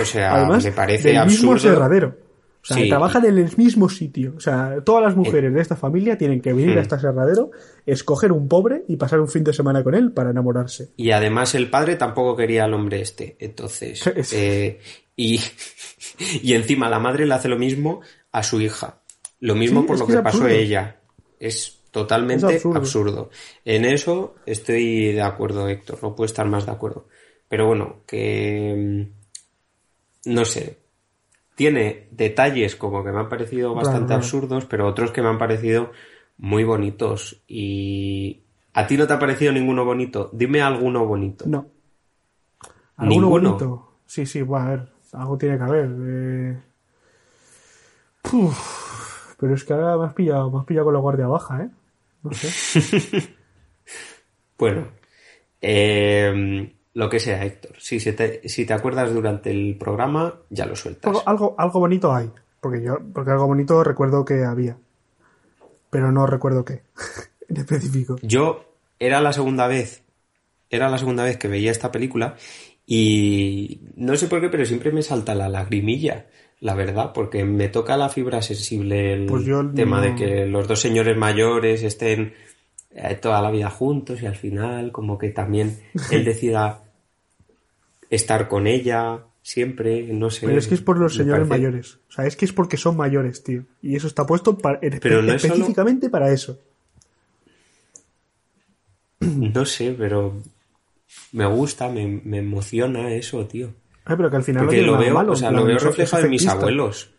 [0.00, 1.72] O sea, Además, me parece del mismo absurdo.
[1.74, 2.16] aserradero.
[2.62, 2.88] O sea, Sí.
[2.88, 4.34] trabajan en el mismo sitio.
[4.36, 7.50] O sea, todas las mujeres de esta familia tienen que venir a este aserradero,
[7.86, 10.90] escoger un pobre y pasar un fin de semana con él para enamorarse.
[10.96, 13.36] Y además el padre tampoco quería al hombre este.
[13.40, 14.00] Entonces.
[14.32, 14.78] Eh,
[15.16, 15.40] y,
[16.42, 19.00] y encima la madre le hace lo mismo a su hija.
[19.40, 20.48] Lo mismo Sí, por lo que pasó absurdo.
[20.48, 21.00] ella.
[21.40, 22.78] Es totalmente Es absurdo.
[22.78, 23.30] absurdo.
[23.64, 25.98] En eso estoy de acuerdo, Héctor.
[26.00, 27.08] No puedo estar más de acuerdo.
[27.48, 29.08] Pero bueno, que.
[30.26, 30.78] No sé.
[31.54, 35.92] Tiene detalles como que me han parecido bastante absurdos, pero otros que me han parecido
[36.38, 37.42] muy bonitos.
[37.46, 38.42] Y.
[38.74, 40.30] ¿A ti no te ha parecido ninguno bonito?
[40.32, 41.44] Dime alguno bonito.
[41.46, 41.66] No.
[42.96, 43.50] ¿Alguno ¿Ninguno?
[43.50, 43.88] bonito?
[44.06, 45.90] Sí, sí, bueno, a ver, algo tiene que haber.
[46.00, 46.58] eh.
[49.38, 51.70] Pero es que ahora me has pillado, me has pillado con la guardia baja, ¿eh?
[52.22, 53.32] No sé.
[54.58, 54.86] Bueno,
[55.60, 57.72] eh, lo que sea, Héctor.
[57.78, 61.08] Si, se te, si te acuerdas durante el programa, ya lo sueltas.
[61.08, 62.30] Algo, algo, algo bonito hay.
[62.60, 64.76] Porque yo, porque algo bonito recuerdo que había.
[65.90, 66.82] Pero no recuerdo qué.
[67.48, 68.16] en específico.
[68.22, 68.64] Yo
[68.98, 70.02] era la segunda vez,
[70.70, 72.36] era la segunda vez que veía esta película
[72.86, 76.26] y no sé por qué, pero siempre me salta la lagrimilla,
[76.60, 80.68] la verdad, porque me toca la fibra sensible el Pues tema no- de que los
[80.68, 82.34] dos señores mayores estén
[82.94, 85.78] eh, toda la vida juntos y al final como que también
[86.10, 86.82] él decida
[88.10, 90.46] estar con ella siempre, no sé.
[90.46, 91.98] Pero es que es por los señores parece- mayores.
[92.08, 93.64] O sea, es que es porque son mayores, tío.
[93.80, 96.60] Y eso está puesto para, Pero no es solo- específicamente para eso.
[99.20, 100.34] No sé, pero
[101.32, 103.68] me gusta, me, me emociona eso, tío.
[104.04, 106.24] Ay, pero que al final Porque no lo veo, malo, o sea, lo veo reflejado
[106.24, 107.10] en mis abuelos.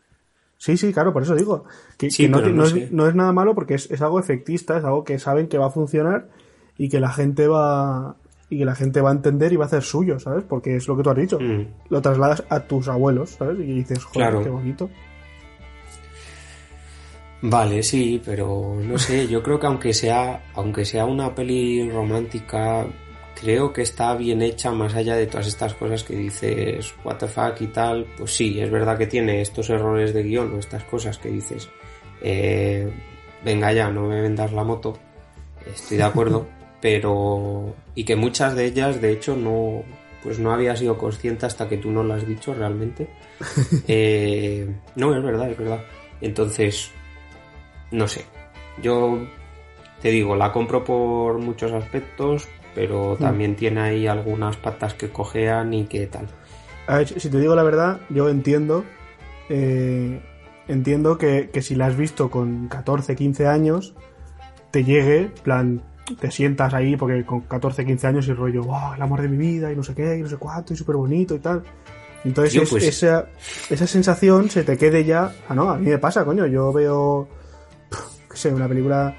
[0.64, 1.66] Sí, sí, claro, por eso digo.
[1.98, 2.84] Que, Sí, que no, pero ti- no no sé.
[2.86, 5.58] es, no es nada malo porque es, es algo efectista, es algo que saben que
[5.58, 6.30] va a funcionar
[6.78, 8.16] y que la gente va
[8.50, 10.46] y que la gente va a entender y va a hacer suyo, ¿sabes?
[10.48, 11.38] Porque es lo que tú has dicho.
[11.38, 11.66] Mm.
[11.90, 13.60] Lo trasladas a tus abuelos, ¿sabes?
[13.60, 14.42] Y dices, joder, Claro.
[14.44, 14.90] qué bonito.
[17.42, 22.88] Vale, sí, pero no sé, yo creo que aunque sea, aunque sea una peli romántica,
[23.40, 27.28] creo que está bien hecha más allá de todas estas cosas que dices, what the
[27.28, 30.84] fuck y tal, pues sí, es verdad que tiene estos errores de guion o estas
[30.84, 31.70] cosas que dices,
[32.22, 32.90] eh,
[33.44, 34.98] venga ya, no me vendas la moto,
[35.66, 36.48] estoy de acuerdo,
[36.82, 39.84] pero, y que muchas de ellas, de hecho, no,
[40.24, 43.08] pues no había sido consciente hasta que tú no lo has dicho realmente.
[43.88, 44.66] Eh,
[44.96, 45.84] no, es verdad, es verdad.
[46.22, 46.92] Entonces,
[47.92, 48.24] no sé.
[48.82, 49.28] Yo
[50.02, 55.74] te digo, la compro por muchos aspectos, pero también tiene ahí algunas patas que cojean
[55.74, 56.28] y que tal.
[56.88, 58.84] A ver, si te digo la verdad, yo entiendo.
[59.50, 60.22] eh,
[60.68, 63.94] entiendo que, que si la has visto con 14, 15 años,
[64.72, 65.82] te llegue, plan,
[66.20, 69.38] te sientas ahí, porque con 14, 15 años y rollo, wow, el amor de mi
[69.38, 71.64] vida, y no sé qué, y no sé cuánto, y súper bonito y tal.
[72.26, 73.28] Entonces, Tío, es- pues- esa,
[73.70, 75.34] esa sensación se te quede ya.
[75.50, 76.46] Ah, no, a mí me pasa, coño.
[76.48, 77.28] Yo veo,
[78.32, 79.14] qué sé, una película.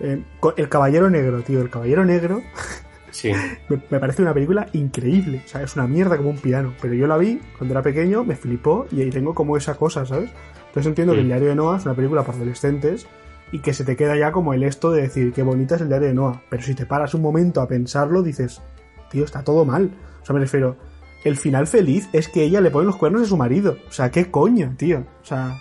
[0.00, 0.22] eh,
[0.56, 1.60] el Caballero Negro, tío.
[1.62, 2.42] El Caballero Negro
[3.18, 3.32] Sí,
[3.68, 5.42] me, me parece una película increíble.
[5.44, 6.72] O sea, es una mierda como un piano.
[6.80, 10.06] Pero yo la vi cuando era pequeño, me flipó y ahí tengo como esa cosa,
[10.06, 10.30] ¿sabes?
[10.68, 11.22] Entonces entiendo que Mm.
[11.22, 13.06] el diario de Noah es una película para adolescentes
[13.50, 15.88] y que se te queda ya como el esto de decir qué bonita es el
[15.88, 16.42] diario de Noah.
[16.48, 18.62] Pero si te paras un momento a pensarlo, dices,
[19.10, 19.90] tío, está todo mal.
[20.22, 20.76] O sea, me refiero,
[21.24, 23.78] el final feliz es que ella le pone los cuernos a su marido.
[23.88, 25.02] O sea, qué coño, tío.
[25.22, 25.58] O sea,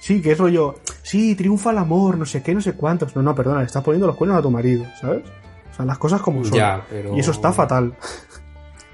[0.00, 3.16] sí, que es rollo, sí, triunfa el amor, no sé qué, no sé cuántos.
[3.16, 5.22] No, no, perdona, le estás poniendo los cuernos a tu marido, ¿sabes?
[5.78, 6.58] Sea, las cosas como son.
[6.58, 7.94] Ya, pero- Y eso está fatal.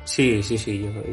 [0.04, 0.80] sí, sí, sí.
[0.82, 1.12] Yo, yo,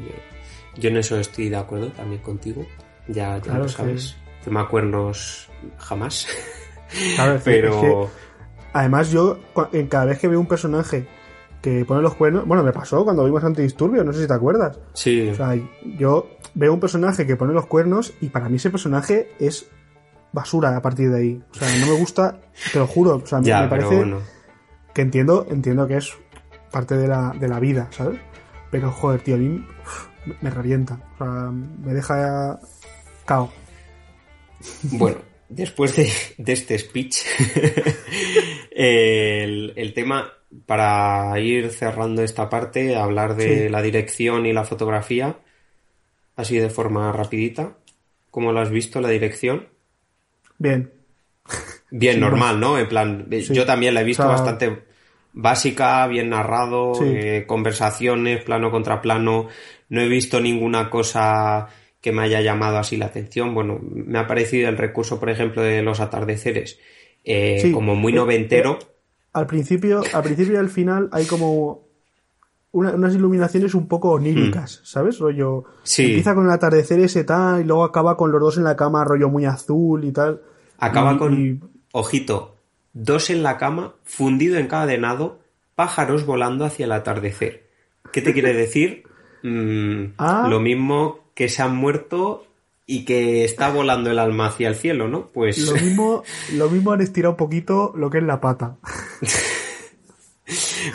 [0.78, 2.64] yo en eso estoy de acuerdo también contigo.
[3.08, 4.16] Ya, ya Claro, lo es que- sabes.
[4.44, 6.28] Temacuernos jamás.
[7.16, 7.82] Claro, es pero.
[7.82, 8.08] que,
[8.74, 9.40] además, yo,
[9.72, 11.08] en cada vez que veo un personaje
[11.62, 14.80] que pone los cuernos, bueno, me pasó cuando vimos Antidisturbios, no sé si te acuerdas.
[14.94, 15.56] Sí, O sea,
[15.98, 19.68] yo veo un personaje que pone los cuernos y para mí ese personaje es
[20.34, 21.44] basura a partir de ahí.
[21.52, 22.40] O sea, no me gusta,
[22.74, 23.22] te lo juro.
[23.24, 24.18] O sea, me- ya, me pero parece bueno.
[24.94, 26.14] Que entiendo, entiendo que es
[26.72, 28.20] parte de la, de la vida, ¿sabes?
[28.72, 29.66] Pero joder, tío, a mí
[30.26, 31.00] me- me revienta.
[31.16, 32.60] O sea, me deja
[33.26, 33.52] cao.
[34.84, 35.18] Bueno,
[35.50, 37.18] después de, de este speech,
[38.72, 40.32] el, el tema,
[40.66, 43.70] para ir cerrando esta parte, hablar de Sí.
[43.70, 45.38] la dirección y la fotografía,
[46.36, 47.78] así de forma rapidita.
[48.30, 49.68] ¿Cómo lo has visto, la dirección?
[50.58, 50.92] Bien.
[51.92, 52.78] Bien, Sí, normal, ¿no?
[52.80, 53.54] En plan, eh, Sí.
[53.54, 54.84] yo también la he visto O sea- bastante
[55.34, 57.04] básica, bien narrado, Sí.
[57.06, 59.48] eh, conversaciones, plano contra plano.
[59.90, 61.68] No he visto ninguna cosa
[62.02, 63.54] que me haya llamado así la atención.
[63.54, 66.80] Bueno, me ha parecido el recurso, por ejemplo, de los atardeceres,
[67.24, 68.80] eh, como muy noventero.
[69.34, 71.84] Al principio, al principio y al final hay como
[72.74, 75.20] una- unas iluminaciones un poco oníricas, ¿sabes?
[75.20, 75.66] Rollo.
[75.84, 76.06] Sí.
[76.06, 79.04] Empieza con el atardecer ese tal, y luego acaba con los dos en la cama,
[79.04, 80.42] rollo muy azul y tal.
[80.80, 82.56] Acaba Y- con, ojito,
[82.94, 85.40] dos en la cama, fundido encadenado,
[85.76, 87.68] pájaros volando hacia el atardecer.
[88.12, 89.04] ¿Qué te quiere decir?
[89.44, 90.46] Mm, Ah.
[90.48, 92.46] Lo mismo que se han muerto
[92.86, 95.30] y que está volando el alma hacia el cielo, ¿no?
[95.30, 96.22] Pues Lo mismo,
[96.54, 98.76] lo mismo han estirado un poquito lo que es la pata.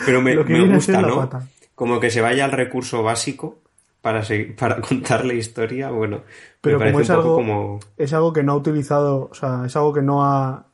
[0.05, 1.17] pero me, me gusta, ¿no?
[1.17, 1.47] pata.
[1.75, 3.57] Como que se vaya al recurso básico
[4.01, 4.23] para,
[4.57, 6.21] para contar la historia, bueno,
[6.61, 7.79] Pero me como parece es un poco algo, como...
[7.97, 10.66] es algo que no ha utilizado, o sea, es algo que no ha,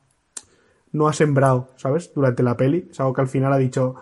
[0.94, 2.12] no ha sembrado, ¿sabes?
[2.16, 2.88] Durante la peli.
[2.92, 3.96] Es algo que al final ha dicho,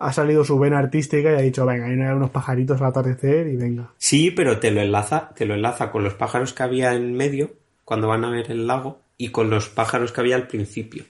[0.00, 3.56] ha salido su vena artística y ha dicho, venga, hay unos pajaritos al atardecer y
[3.56, 3.92] venga.
[3.98, 7.52] Sí, pero te lo enlaza, te lo enlaza con los pájaros que había en medio
[7.84, 11.04] cuando van a ver el lago y con los pájaros que había al principio.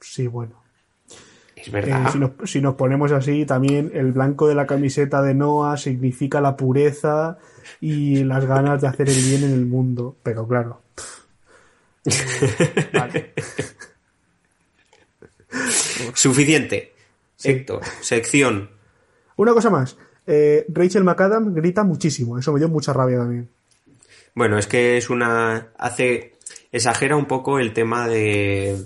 [0.00, 0.54] Sí, bueno.
[1.56, 2.10] Es Eh, verdad.
[2.12, 6.40] si, nos, si nos ponemos así, también el blanco de la camiseta de Noah significa
[6.40, 7.38] la pureza
[7.80, 10.16] y las ganas de hacer el bien en el mundo.
[10.22, 10.80] Pero claro.
[12.06, 13.32] eh, vale.
[16.14, 16.94] Suficiente.
[17.42, 18.70] Héctor, sección.
[19.36, 19.96] Una cosa más.
[20.26, 22.38] Eh, Rachel McAdams grita muchísimo.
[22.38, 23.48] Eso me dio mucha rabia también.
[24.34, 25.68] Bueno, es que es una.
[25.78, 26.34] hace.
[26.70, 28.76] exagera un poco el tema de,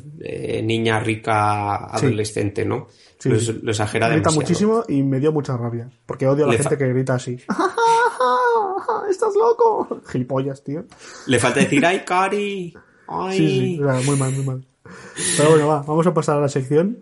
[0.63, 2.89] niña rica adolescente, ¿no?
[3.19, 3.61] Sí, lo, sí.
[3.63, 4.41] lo exagera Grita demasiado.
[4.41, 5.91] muchísimo y me dio mucha rabia.
[6.07, 7.37] Porque odio a la Le gente que grita así.
[9.11, 10.01] ¡Estás loco!
[10.07, 10.85] Gilipollas, tío.
[11.27, 12.75] Le falta decir, ¡ay, Cari!
[13.09, 13.39] ¡Ay!
[13.39, 14.67] Sí, sí, muy mal, muy mal.
[15.37, 16.99] Pero bueno, va, vamos a pasar a la sección.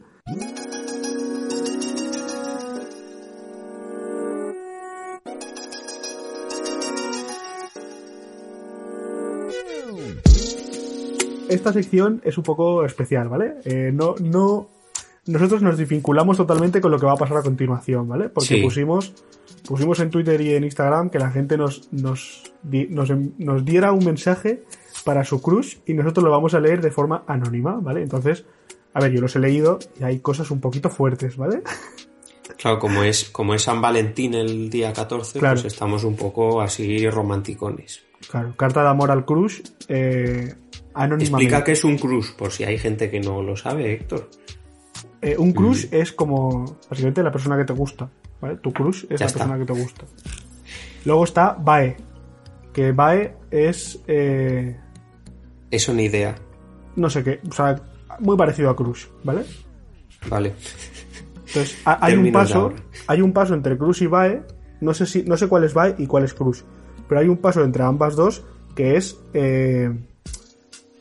[11.49, 13.55] Esta sección es un poco especial, ¿vale?
[13.64, 14.68] Eh, no, no,
[15.27, 18.31] nosotros nos desvinculamos totalmente con lo que va a pasar a continuación, ¿vale?
[18.31, 18.62] Porque Sí.
[18.62, 19.12] pusimos,
[19.68, 23.92] pusimos en Twitter y en Instagram que la gente nos, nos, di- nos, nos diera
[23.92, 24.64] un mensaje
[25.04, 28.02] para su crush y nosotros lo vamos a leer de forma anónima, ¿vale?
[28.02, 28.44] Entonces,
[28.94, 31.62] a ver, yo los he leído y hay cosas un poquito fuertes, ¿vale?
[32.58, 35.60] Claro, como es, como es San Valentín el día 14, Claro.
[35.60, 38.02] pues estamos un poco así romanticones.
[38.30, 40.54] Claro, carta de amor al crush, eh,
[40.94, 41.24] anónimamente.
[41.24, 44.28] Explica qué es un crush, por si hay gente que no lo sabe, Héctor.
[45.20, 45.94] Eh, un crush Mm.
[45.94, 48.08] es como, básicamente, la persona que te gusta,
[48.40, 48.56] ¿vale?
[48.56, 49.38] Tu crush es Ya la está.
[49.40, 50.04] persona que te gusta.
[51.04, 51.96] Luego está Bae,
[52.72, 54.78] que Bae es, eh,
[55.72, 56.37] Eso ni idea.
[56.94, 57.82] no sé qué, o sea,
[58.20, 59.44] muy parecido a crush, ¿vale?
[60.28, 60.54] Vale.
[61.48, 62.72] Entonces, ha- hay un paso,
[63.08, 64.42] hay un paso entre Crush y Bae,
[64.80, 66.61] no sé si, no sé cuál es Bae y cuál es Crush,
[67.08, 68.44] pero hay un paso entre ambas dos
[68.76, 69.90] que es eh,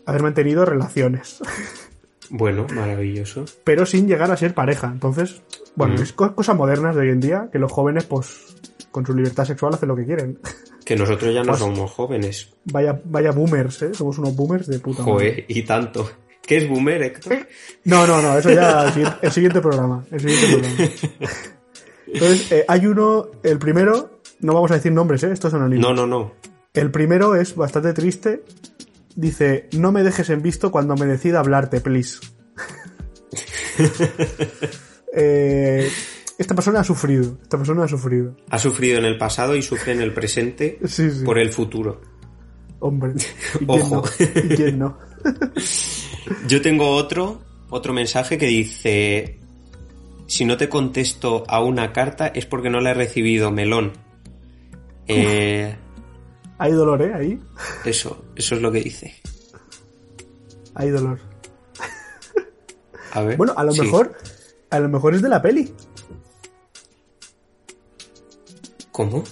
[0.05, 1.41] haber mantenido relaciones,
[2.29, 3.45] Bueno, maravilloso.
[3.65, 4.87] pero sin llegar a ser pareja.
[4.87, 5.41] Entonces,
[5.75, 6.01] bueno, Mm.
[6.01, 8.55] es co- cosas modernas de hoy en día que los jóvenes, pues,
[8.91, 10.39] con su libertad sexual hacen lo que quieren.
[10.91, 12.49] Que nosotros ya no Pues- somos jóvenes.
[12.65, 13.93] Vaya, vaya boomers, ¿eh?
[13.93, 15.13] Somos unos boomers de puta madre.
[15.13, 16.11] Joder, y tanto.
[16.45, 17.47] ¿Qué es boomer, Héctor?
[17.85, 20.03] No, no, no, eso ya el siguiente, el siguiente programa.
[20.11, 20.91] El siguiente programa.
[22.07, 25.31] Entonces, eh, hay uno, el primero, no vamos a decir nombres, ¿eh?
[25.31, 25.81] Esto es anónimo.
[25.81, 26.33] No, no, no.
[26.73, 28.43] El primero es bastante triste.
[29.15, 32.19] Dice, no me dejes en visto cuando me decida hablarte, please.
[35.13, 35.89] Eh,
[36.41, 37.37] esta persona ha sufrido.
[37.41, 38.35] Esta persona ha sufrido.
[38.49, 41.23] Ha sufrido en el pasado y sufre en el presente Sí, sí.
[41.23, 42.01] por el futuro.
[42.79, 43.13] Hombre.
[43.59, 43.95] ¿Y quién Ojo.
[43.95, 44.03] no?
[44.43, 44.97] ¿Y quién no?
[46.47, 49.39] Yo tengo otro, otro mensaje que dice,
[50.27, 53.93] si no te contesto a una carta es porque no la he recibido, melón.
[55.07, 55.75] Eh,
[56.57, 57.13] Hay dolor, ¿eh?
[57.13, 57.39] Ahí.
[57.85, 59.13] eso, eso es lo que dice.
[60.73, 61.19] Hay dolor.
[63.13, 63.35] A ver.
[63.37, 63.81] Bueno, a lo sí.
[63.81, 64.13] mejor.
[64.69, 65.73] A lo mejor es de la peli.
[68.91, 69.23] ¿Cómo?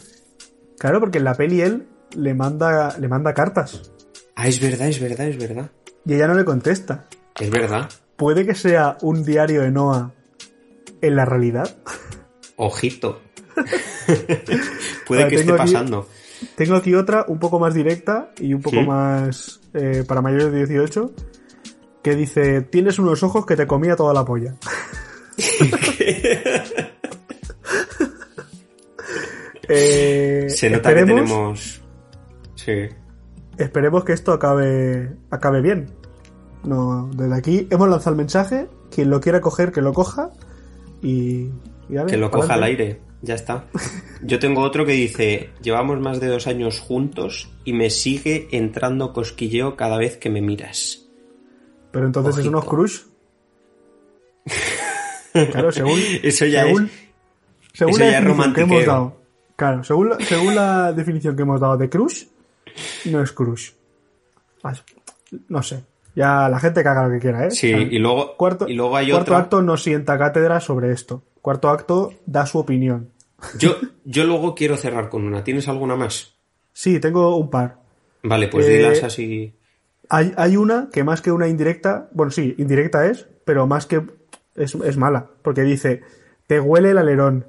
[0.77, 3.91] Claro, porque en la peli él le manda, le manda cartas.
[4.35, 5.71] Ah, es verdad, es verdad, es verdad.
[6.05, 7.07] Y ella no le contesta.
[7.39, 7.89] Es verdad.
[8.15, 10.13] ¿Puede que sea un diario de Noah
[11.01, 11.77] en la realidad?
[12.55, 13.21] Ojito.
[15.07, 16.07] Puede que esté aquí- pasando.
[16.55, 18.85] Tengo aquí otra un poco más directa y un poco ¿Sí?
[18.87, 21.11] más eh, para mayores de 18
[22.01, 24.55] que dice, tienes unos ojos que te comía toda la polla.
[29.69, 31.81] Eh, Se nota que tenemos...
[32.55, 32.73] Sí.
[33.57, 35.91] esperemos que esto acabe, acabe bien.
[36.63, 40.31] No, desde aquí hemos lanzado el mensaje, quien lo quiera coger, que lo coja
[41.01, 41.49] y...
[41.87, 42.99] y dale, Que lo coja al aire.
[43.21, 43.65] Ya está.
[44.23, 49.11] Yo tengo otro que dice, llevamos más de dos años juntos y me sigue entrando
[49.13, 51.05] cosquilleo cada vez que me miras.
[51.91, 52.99] Pero entonces es unos crush.
[55.51, 56.91] Claro, según, Eso ya según, es...
[57.73, 58.85] según eso la ya es definición que hemos romantiqueo.
[58.93, 59.18] dado.
[59.59, 62.23] Claro, según la, según la definición que hemos dado de crush,
[63.05, 63.71] no es crush.
[64.63, 64.73] Ah,
[65.49, 65.83] No sé.
[66.15, 67.51] Ya la gente que haga lo que quiera, ¿eh?
[67.51, 69.37] Sí, y luego, cuarto, y luego hay cuarto otra...
[69.43, 71.23] acto no sienta cátedra sobre esto.
[71.41, 73.09] Cuarto acto da su opinión.
[73.57, 75.43] Yo, yo luego quiero cerrar con una.
[75.43, 76.35] ¿Tienes alguna más?
[76.71, 77.75] Sí, tengo un par.
[78.23, 79.53] Vale, pues Eh, dilas así...
[80.07, 84.01] Hay, hay una que más que una indirecta, bueno, sí, indirecta es, pero más que
[84.55, 86.01] es, es mala, porque dice,
[86.47, 87.45] te huele el alerón.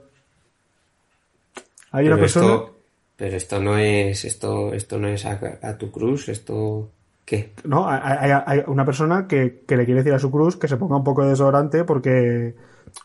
[1.92, 2.46] Hay una Pero persona...
[2.46, 2.76] esto,
[3.16, 6.90] pero esto no es, esto, esto no es a, a tu cruz, esto,
[7.24, 7.50] ¿qué?
[7.64, 10.66] No, hay, hay- hay una persona que, que le quiere decir a su cruz que
[10.68, 12.54] se ponga un poco de desodorante porque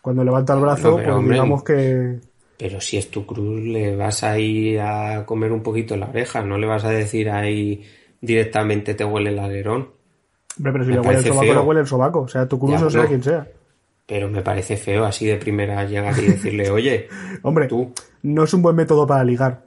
[0.02, 1.36] cuando levanta el brazo, No, pues hombre.
[1.36, 2.20] digamos que...
[2.58, 6.42] Pero si es tu cruz, le vas a ir a comer un poquito la oreja,
[6.42, 7.84] no le vas a decir ahí
[8.22, 9.90] directamente te huele el alerón.
[10.58, 11.54] Hombre, pero si le huele el sobaco, feo.
[11.54, 12.22] le huele el sobaco.
[12.22, 13.08] O sea, tu cruz Ya, o sea no.
[13.08, 13.48] quien sea.
[14.08, 17.08] Pero me parece feo así de primera llegar y decirle, oye,
[17.42, 17.94] Hombre, tú,
[18.24, 19.66] no es un buen método para ligar,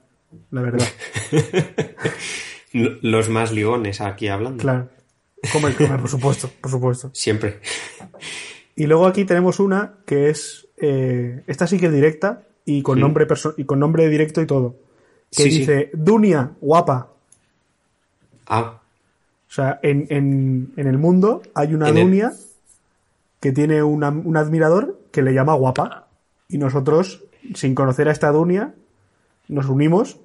[0.51, 0.87] la verdad.
[2.73, 4.63] los más ligones aquí hablando.
[4.63, 4.89] claro.
[5.53, 7.11] Come, come, por supuesto, por supuesto.
[7.15, 7.61] Siempre.
[8.75, 10.67] Y luego aquí tenemos una que es...
[10.79, 13.01] eh, esta sí que es directa y con, Sí.
[13.03, 13.27] nombre
[13.57, 14.77] y con nombre directo y todo.
[15.31, 15.59] Que Sí, sí.
[15.61, 17.13] dice, Dunia, guapa.
[18.49, 18.81] Ah,
[19.49, 22.33] O sea, en, en, en el mundo hay una el- Dunia
[23.41, 26.09] que tiene una- un admirador que le llama guapa.
[26.49, 27.25] Y nosotros,
[27.55, 28.75] sin conocer a esta Dunia,
[29.49, 30.19] nos unimos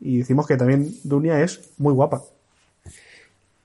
[0.00, 2.22] y decimos que también Dunia es muy guapa.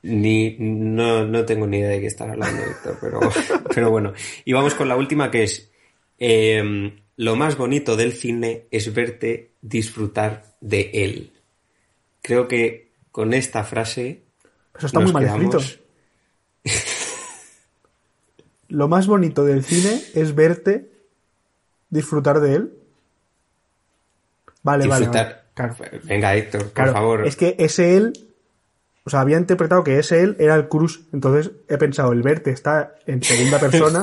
[0.04, 3.20] Ni, no, no tengo ni idea de qué estar hablando, Víctor, pero,
[3.76, 4.14] pero bueno.
[4.46, 5.70] Y vamos con la última que es,
[6.18, 11.34] eh, lo más bonito del cine es verte disfrutar de él.
[12.24, 14.24] Creo que con esta frase
[14.76, 15.81] Eso está nos muy mal quedamos- escrito.
[18.72, 20.90] Lo más bonito del cine es verte
[21.90, 22.74] disfrutar de él.
[24.64, 25.26] Vale, vale, disfrutar.
[25.26, 25.42] vale.
[25.54, 25.76] Claro.
[26.06, 27.28] Venga, Héctor, por Claro, favor.
[27.28, 28.14] es que ese él,
[29.04, 32.52] o sea, había interpretado que ese él era el Cruz, entonces he pensado, el verte
[32.52, 34.02] está en segunda persona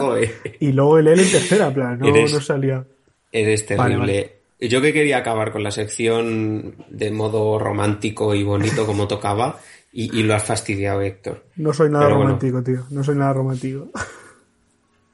[0.61, 2.85] y luego el él en tercera, en plan, no, Eres- no salía.
[3.33, 4.35] Eres Vale, terrible.
[4.61, 9.61] Yo que quería acabar con la sección de modo romántico y bonito como tocaba
[9.93, 11.45] y, y lo has fastidiado, Héctor.
[11.57, 12.31] No soy nada Pero bueno.
[12.33, 13.89] romántico, tío, no soy nada romántico.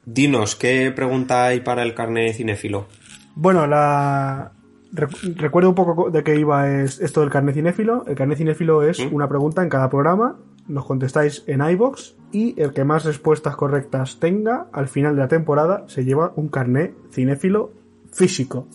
[0.06, 2.86] Dinos, ¿qué pregunta hay para el carnet cinéfilo?
[3.34, 4.52] Bueno, la...
[4.92, 8.04] rec- recuerdo un poco de qué iba es- esto del carnet cinéfilo.
[8.06, 9.14] El carnet cinéfilo es ¿Mm?
[9.14, 10.36] una pregunta en cada programa,
[10.68, 15.28] nos contestáis en iBox y el que más respuestas correctas tenga al final de la
[15.28, 17.72] temporada se lleva un carnet cinéfilo
[18.12, 18.66] físico,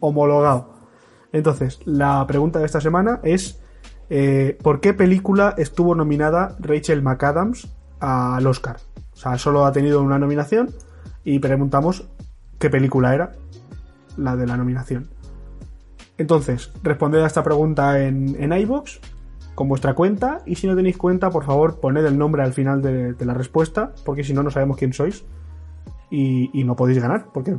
[0.00, 0.74] homologado.
[1.32, 3.60] Entonces, la pregunta de esta semana es
[4.10, 7.68] eh, ¿por qué película estuvo nominada Rachel McAdams
[8.00, 8.76] al Oscar?
[9.16, 10.68] O sea, solo ha tenido una nominación
[11.24, 12.06] y preguntamos
[12.58, 13.32] qué película era
[14.18, 15.08] la de la nominación.
[16.18, 19.00] Entonces, responded a esta pregunta en, en iVoox
[19.54, 22.82] con vuestra cuenta y si no tenéis cuenta, por favor, poned el nombre al final
[22.82, 25.24] de, la respuesta porque si no, no sabemos quién sois
[26.10, 27.56] y, y no podéis ganar porque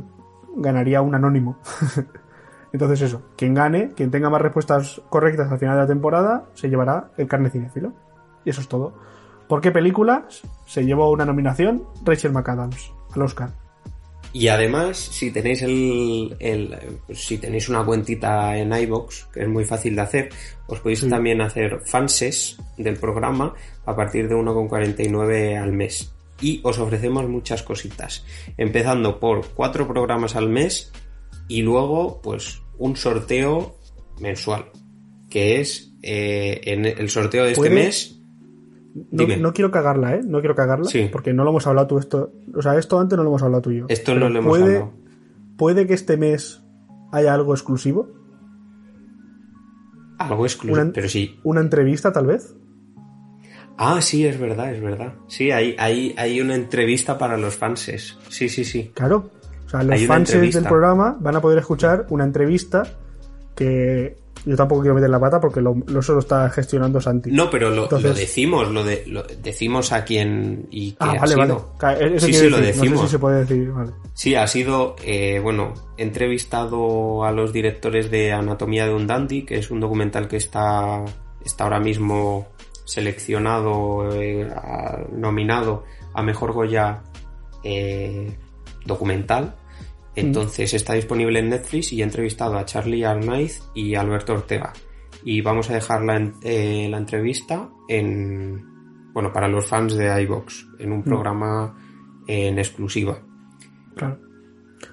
[0.56, 1.58] ganaría un anónimo.
[2.72, 6.68] Entonces eso, quien gane, quien tenga más respuestas correctas al final de la temporada, se
[6.68, 7.92] llevará el carnet cinéfilo.
[8.44, 8.94] Y eso es todo.
[9.48, 10.26] ¿Por qué película
[10.66, 13.50] se llevó una nominación Rachel McAdams al Oscar?
[14.34, 16.76] Y además, si tenéis el, el-
[17.14, 20.28] si tenéis una cuentita en iBox, que es muy fácil de hacer,
[20.66, 21.08] os podéis Sí.
[21.08, 23.54] también hacer fanses del programa
[23.86, 26.12] a partir de 1,49 al mes.
[26.42, 28.24] Y os ofrecemos muchas cositas,
[28.58, 30.92] empezando por cuatro programas al mes
[31.48, 33.76] y luego, pues, un sorteo
[34.20, 34.66] mensual,
[35.30, 38.17] que es eh, en el sorteo de este ¿Puede- mes.
[39.10, 40.20] No, quiero cagarla, ¿eh?
[40.24, 40.84] No quiero cagarla.
[40.88, 41.08] Sí.
[41.10, 42.32] Porque no lo hemos hablado tú esto.
[42.54, 43.86] O sea, esto antes no lo hemos hablado tú y yo.
[43.88, 44.92] Esto no lo hemos puede, hablado.
[45.56, 46.62] ¿Puede que este mes
[47.12, 48.08] haya algo exclusivo?
[50.18, 52.54] Algo exclusivo, Una- pero sí, ¿Una entrevista, tal vez?
[53.76, 55.14] Ah, sí, es verdad, es verdad.
[55.28, 58.18] Sí, hay, hay, hay una entrevista para los fanses.
[58.28, 58.90] Sí, sí, sí.
[58.94, 59.30] Claro.
[59.66, 60.60] O sea, los Hay una fans entrevista.
[60.60, 62.82] del programa van a poder escuchar una entrevista
[63.54, 67.30] que yo tampoco quiero meter la pata porque lo, lo solo está gestionando Santi.
[67.30, 71.10] No, pero lo, Entonces- lo decimos, lo, de, lo decimos a quién y qué ah,
[71.16, 71.52] ha vale, vale.
[71.54, 71.74] sido.
[71.78, 72.76] Ca- eso Sí, sí, lo decir.
[72.76, 73.00] No sé decimos.
[73.02, 73.70] si se puede decir.
[73.72, 73.90] Vale.
[74.14, 79.56] Sí, ha sido, eh, bueno, entrevistado a los directores de Anatomía de un Dandy, que
[79.58, 81.04] es un documental que está,
[81.44, 82.46] está ahora mismo
[82.84, 84.48] seleccionado, eh,
[85.12, 85.84] nominado
[86.14, 87.02] a Mejor Goya
[87.64, 88.36] eh,
[88.84, 89.54] documental.
[90.20, 94.72] Entonces está disponible en Netflix y he entrevistado a Charlie Arnaiz y Alberto Ortega.
[95.24, 98.64] Y vamos a dejar la, eh, la entrevista en,
[99.12, 101.76] bueno, para los fans de iVox, en un programa
[102.26, 103.18] en exclusiva.
[103.96, 104.18] Claro.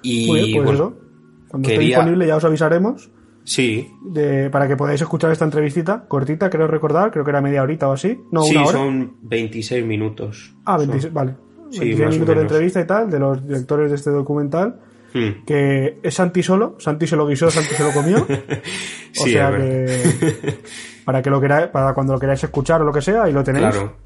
[0.02, 1.06] Y Muy bien, pues bueno, eso.
[1.48, 3.10] Cuando esté disponible ya os avisaremos
[3.44, 7.62] sí, de, para que podáis escuchar esta entrevistita cortita, creo recordar, creo que era media
[7.62, 8.18] horita o así.
[8.32, 8.72] No, sí, una hora.
[8.78, 10.56] son 26 minutos.
[10.64, 11.36] Ah, Son- 26, vale.
[11.70, 14.80] Sí, 26 más o minutos de entrevista y tal, de los directores de este documental.
[15.18, 15.44] Hmm.
[15.46, 18.18] Que es Santi solo, Santi se lo guisó, Santi se lo comió.
[18.28, 20.58] o Sí, sea que.
[21.04, 23.42] Para que lo queráis, para cuando lo queráis escuchar o lo que sea, ahí lo
[23.44, 23.66] tenéis.
[23.66, 23.96] Claro.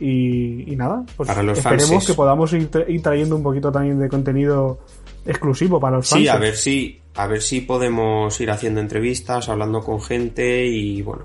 [0.00, 2.08] Y, y nada, pues Para los esperemos fanses.
[2.10, 4.80] que podamos ir, tra- ir trayendo un poquito también de contenido
[5.24, 6.22] exclusivo para los fans.
[6.22, 11.00] Sí, a ver si, a ver si podemos ir haciendo entrevistas, hablando con gente y
[11.02, 11.24] bueno,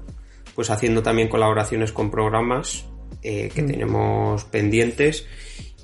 [0.55, 2.85] pues haciendo también colaboraciones con programas
[3.23, 3.67] eh, que Mm.
[3.67, 5.27] tenemos pendientes.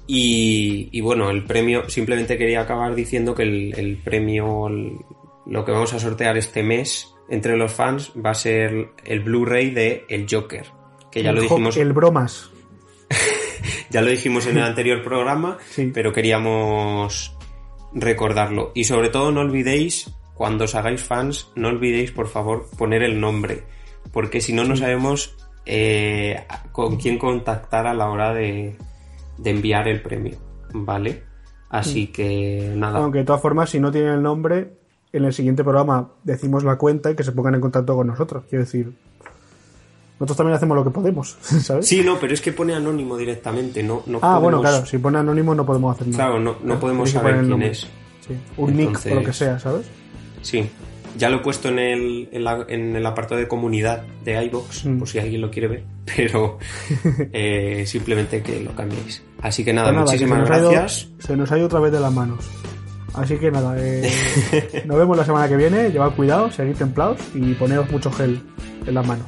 [0.08, 4.98] Y, y bueno, el premio, simplemente quería acabar diciendo que el, el premio, el-
[5.46, 9.72] lo que vamos a sortear este mes entre los fans va a ser el Blu-ray
[9.72, 10.66] de El Joker,
[11.12, 12.50] que ya El lo dijimos El bromas.
[13.90, 15.92] ya lo dijimos en el anterior programa, Sí.
[15.94, 17.36] pero queríamos
[17.94, 18.72] recordarlo.
[18.76, 23.20] Y sobre todo no olvidéis, cuando os hagáis fans, no olvidéis por favor poner el
[23.20, 23.64] nombre,
[24.14, 25.36] porque si no, no sabemos
[25.66, 28.76] eh, con quién contactar a la hora de,
[29.38, 30.38] de enviar el premio,
[30.74, 31.24] ¿vale?
[31.70, 33.00] Así que nada.
[33.00, 34.74] Aunque de todas formas, si no tienen el nombre,
[35.12, 38.46] en el siguiente programa decimos la cuenta y que se pongan en contacto con nosotros.
[38.50, 38.94] Quiero decir,
[40.20, 41.88] Nosotros también hacemos lo que podemos, ¿sabes?
[41.88, 45.20] Sí, no, pero es que pone anónimo directamente, no, no ah, bueno, claro, si pone
[45.20, 46.26] anónimo no podemos hacer nada.
[46.26, 47.72] Claro, no, no podemos saber quién nombre.
[47.72, 47.88] es.
[48.28, 49.86] Sí, Un nick o lo que sea, ¿sabes?
[50.42, 50.70] Sí,
[51.18, 54.86] ya lo he puesto en el, en la- en el apartado de comunidad de iBox,
[54.86, 55.00] Mm.
[55.00, 55.84] por si alguien lo quiere ver,
[56.16, 56.58] pero
[57.34, 59.24] eh, simplemente que lo cambiéis.
[59.42, 61.10] Así que nada, Pues nada, que muchísimas se ido- gracias.
[61.20, 62.46] se nos ha ido otra vez de las manos.
[63.14, 64.10] Así que nada, eh,
[64.86, 65.90] nos vemos la semana que viene.
[65.90, 68.40] Llevad cuidado, seguid templados y poneos mucho gel
[68.86, 69.26] en las manos.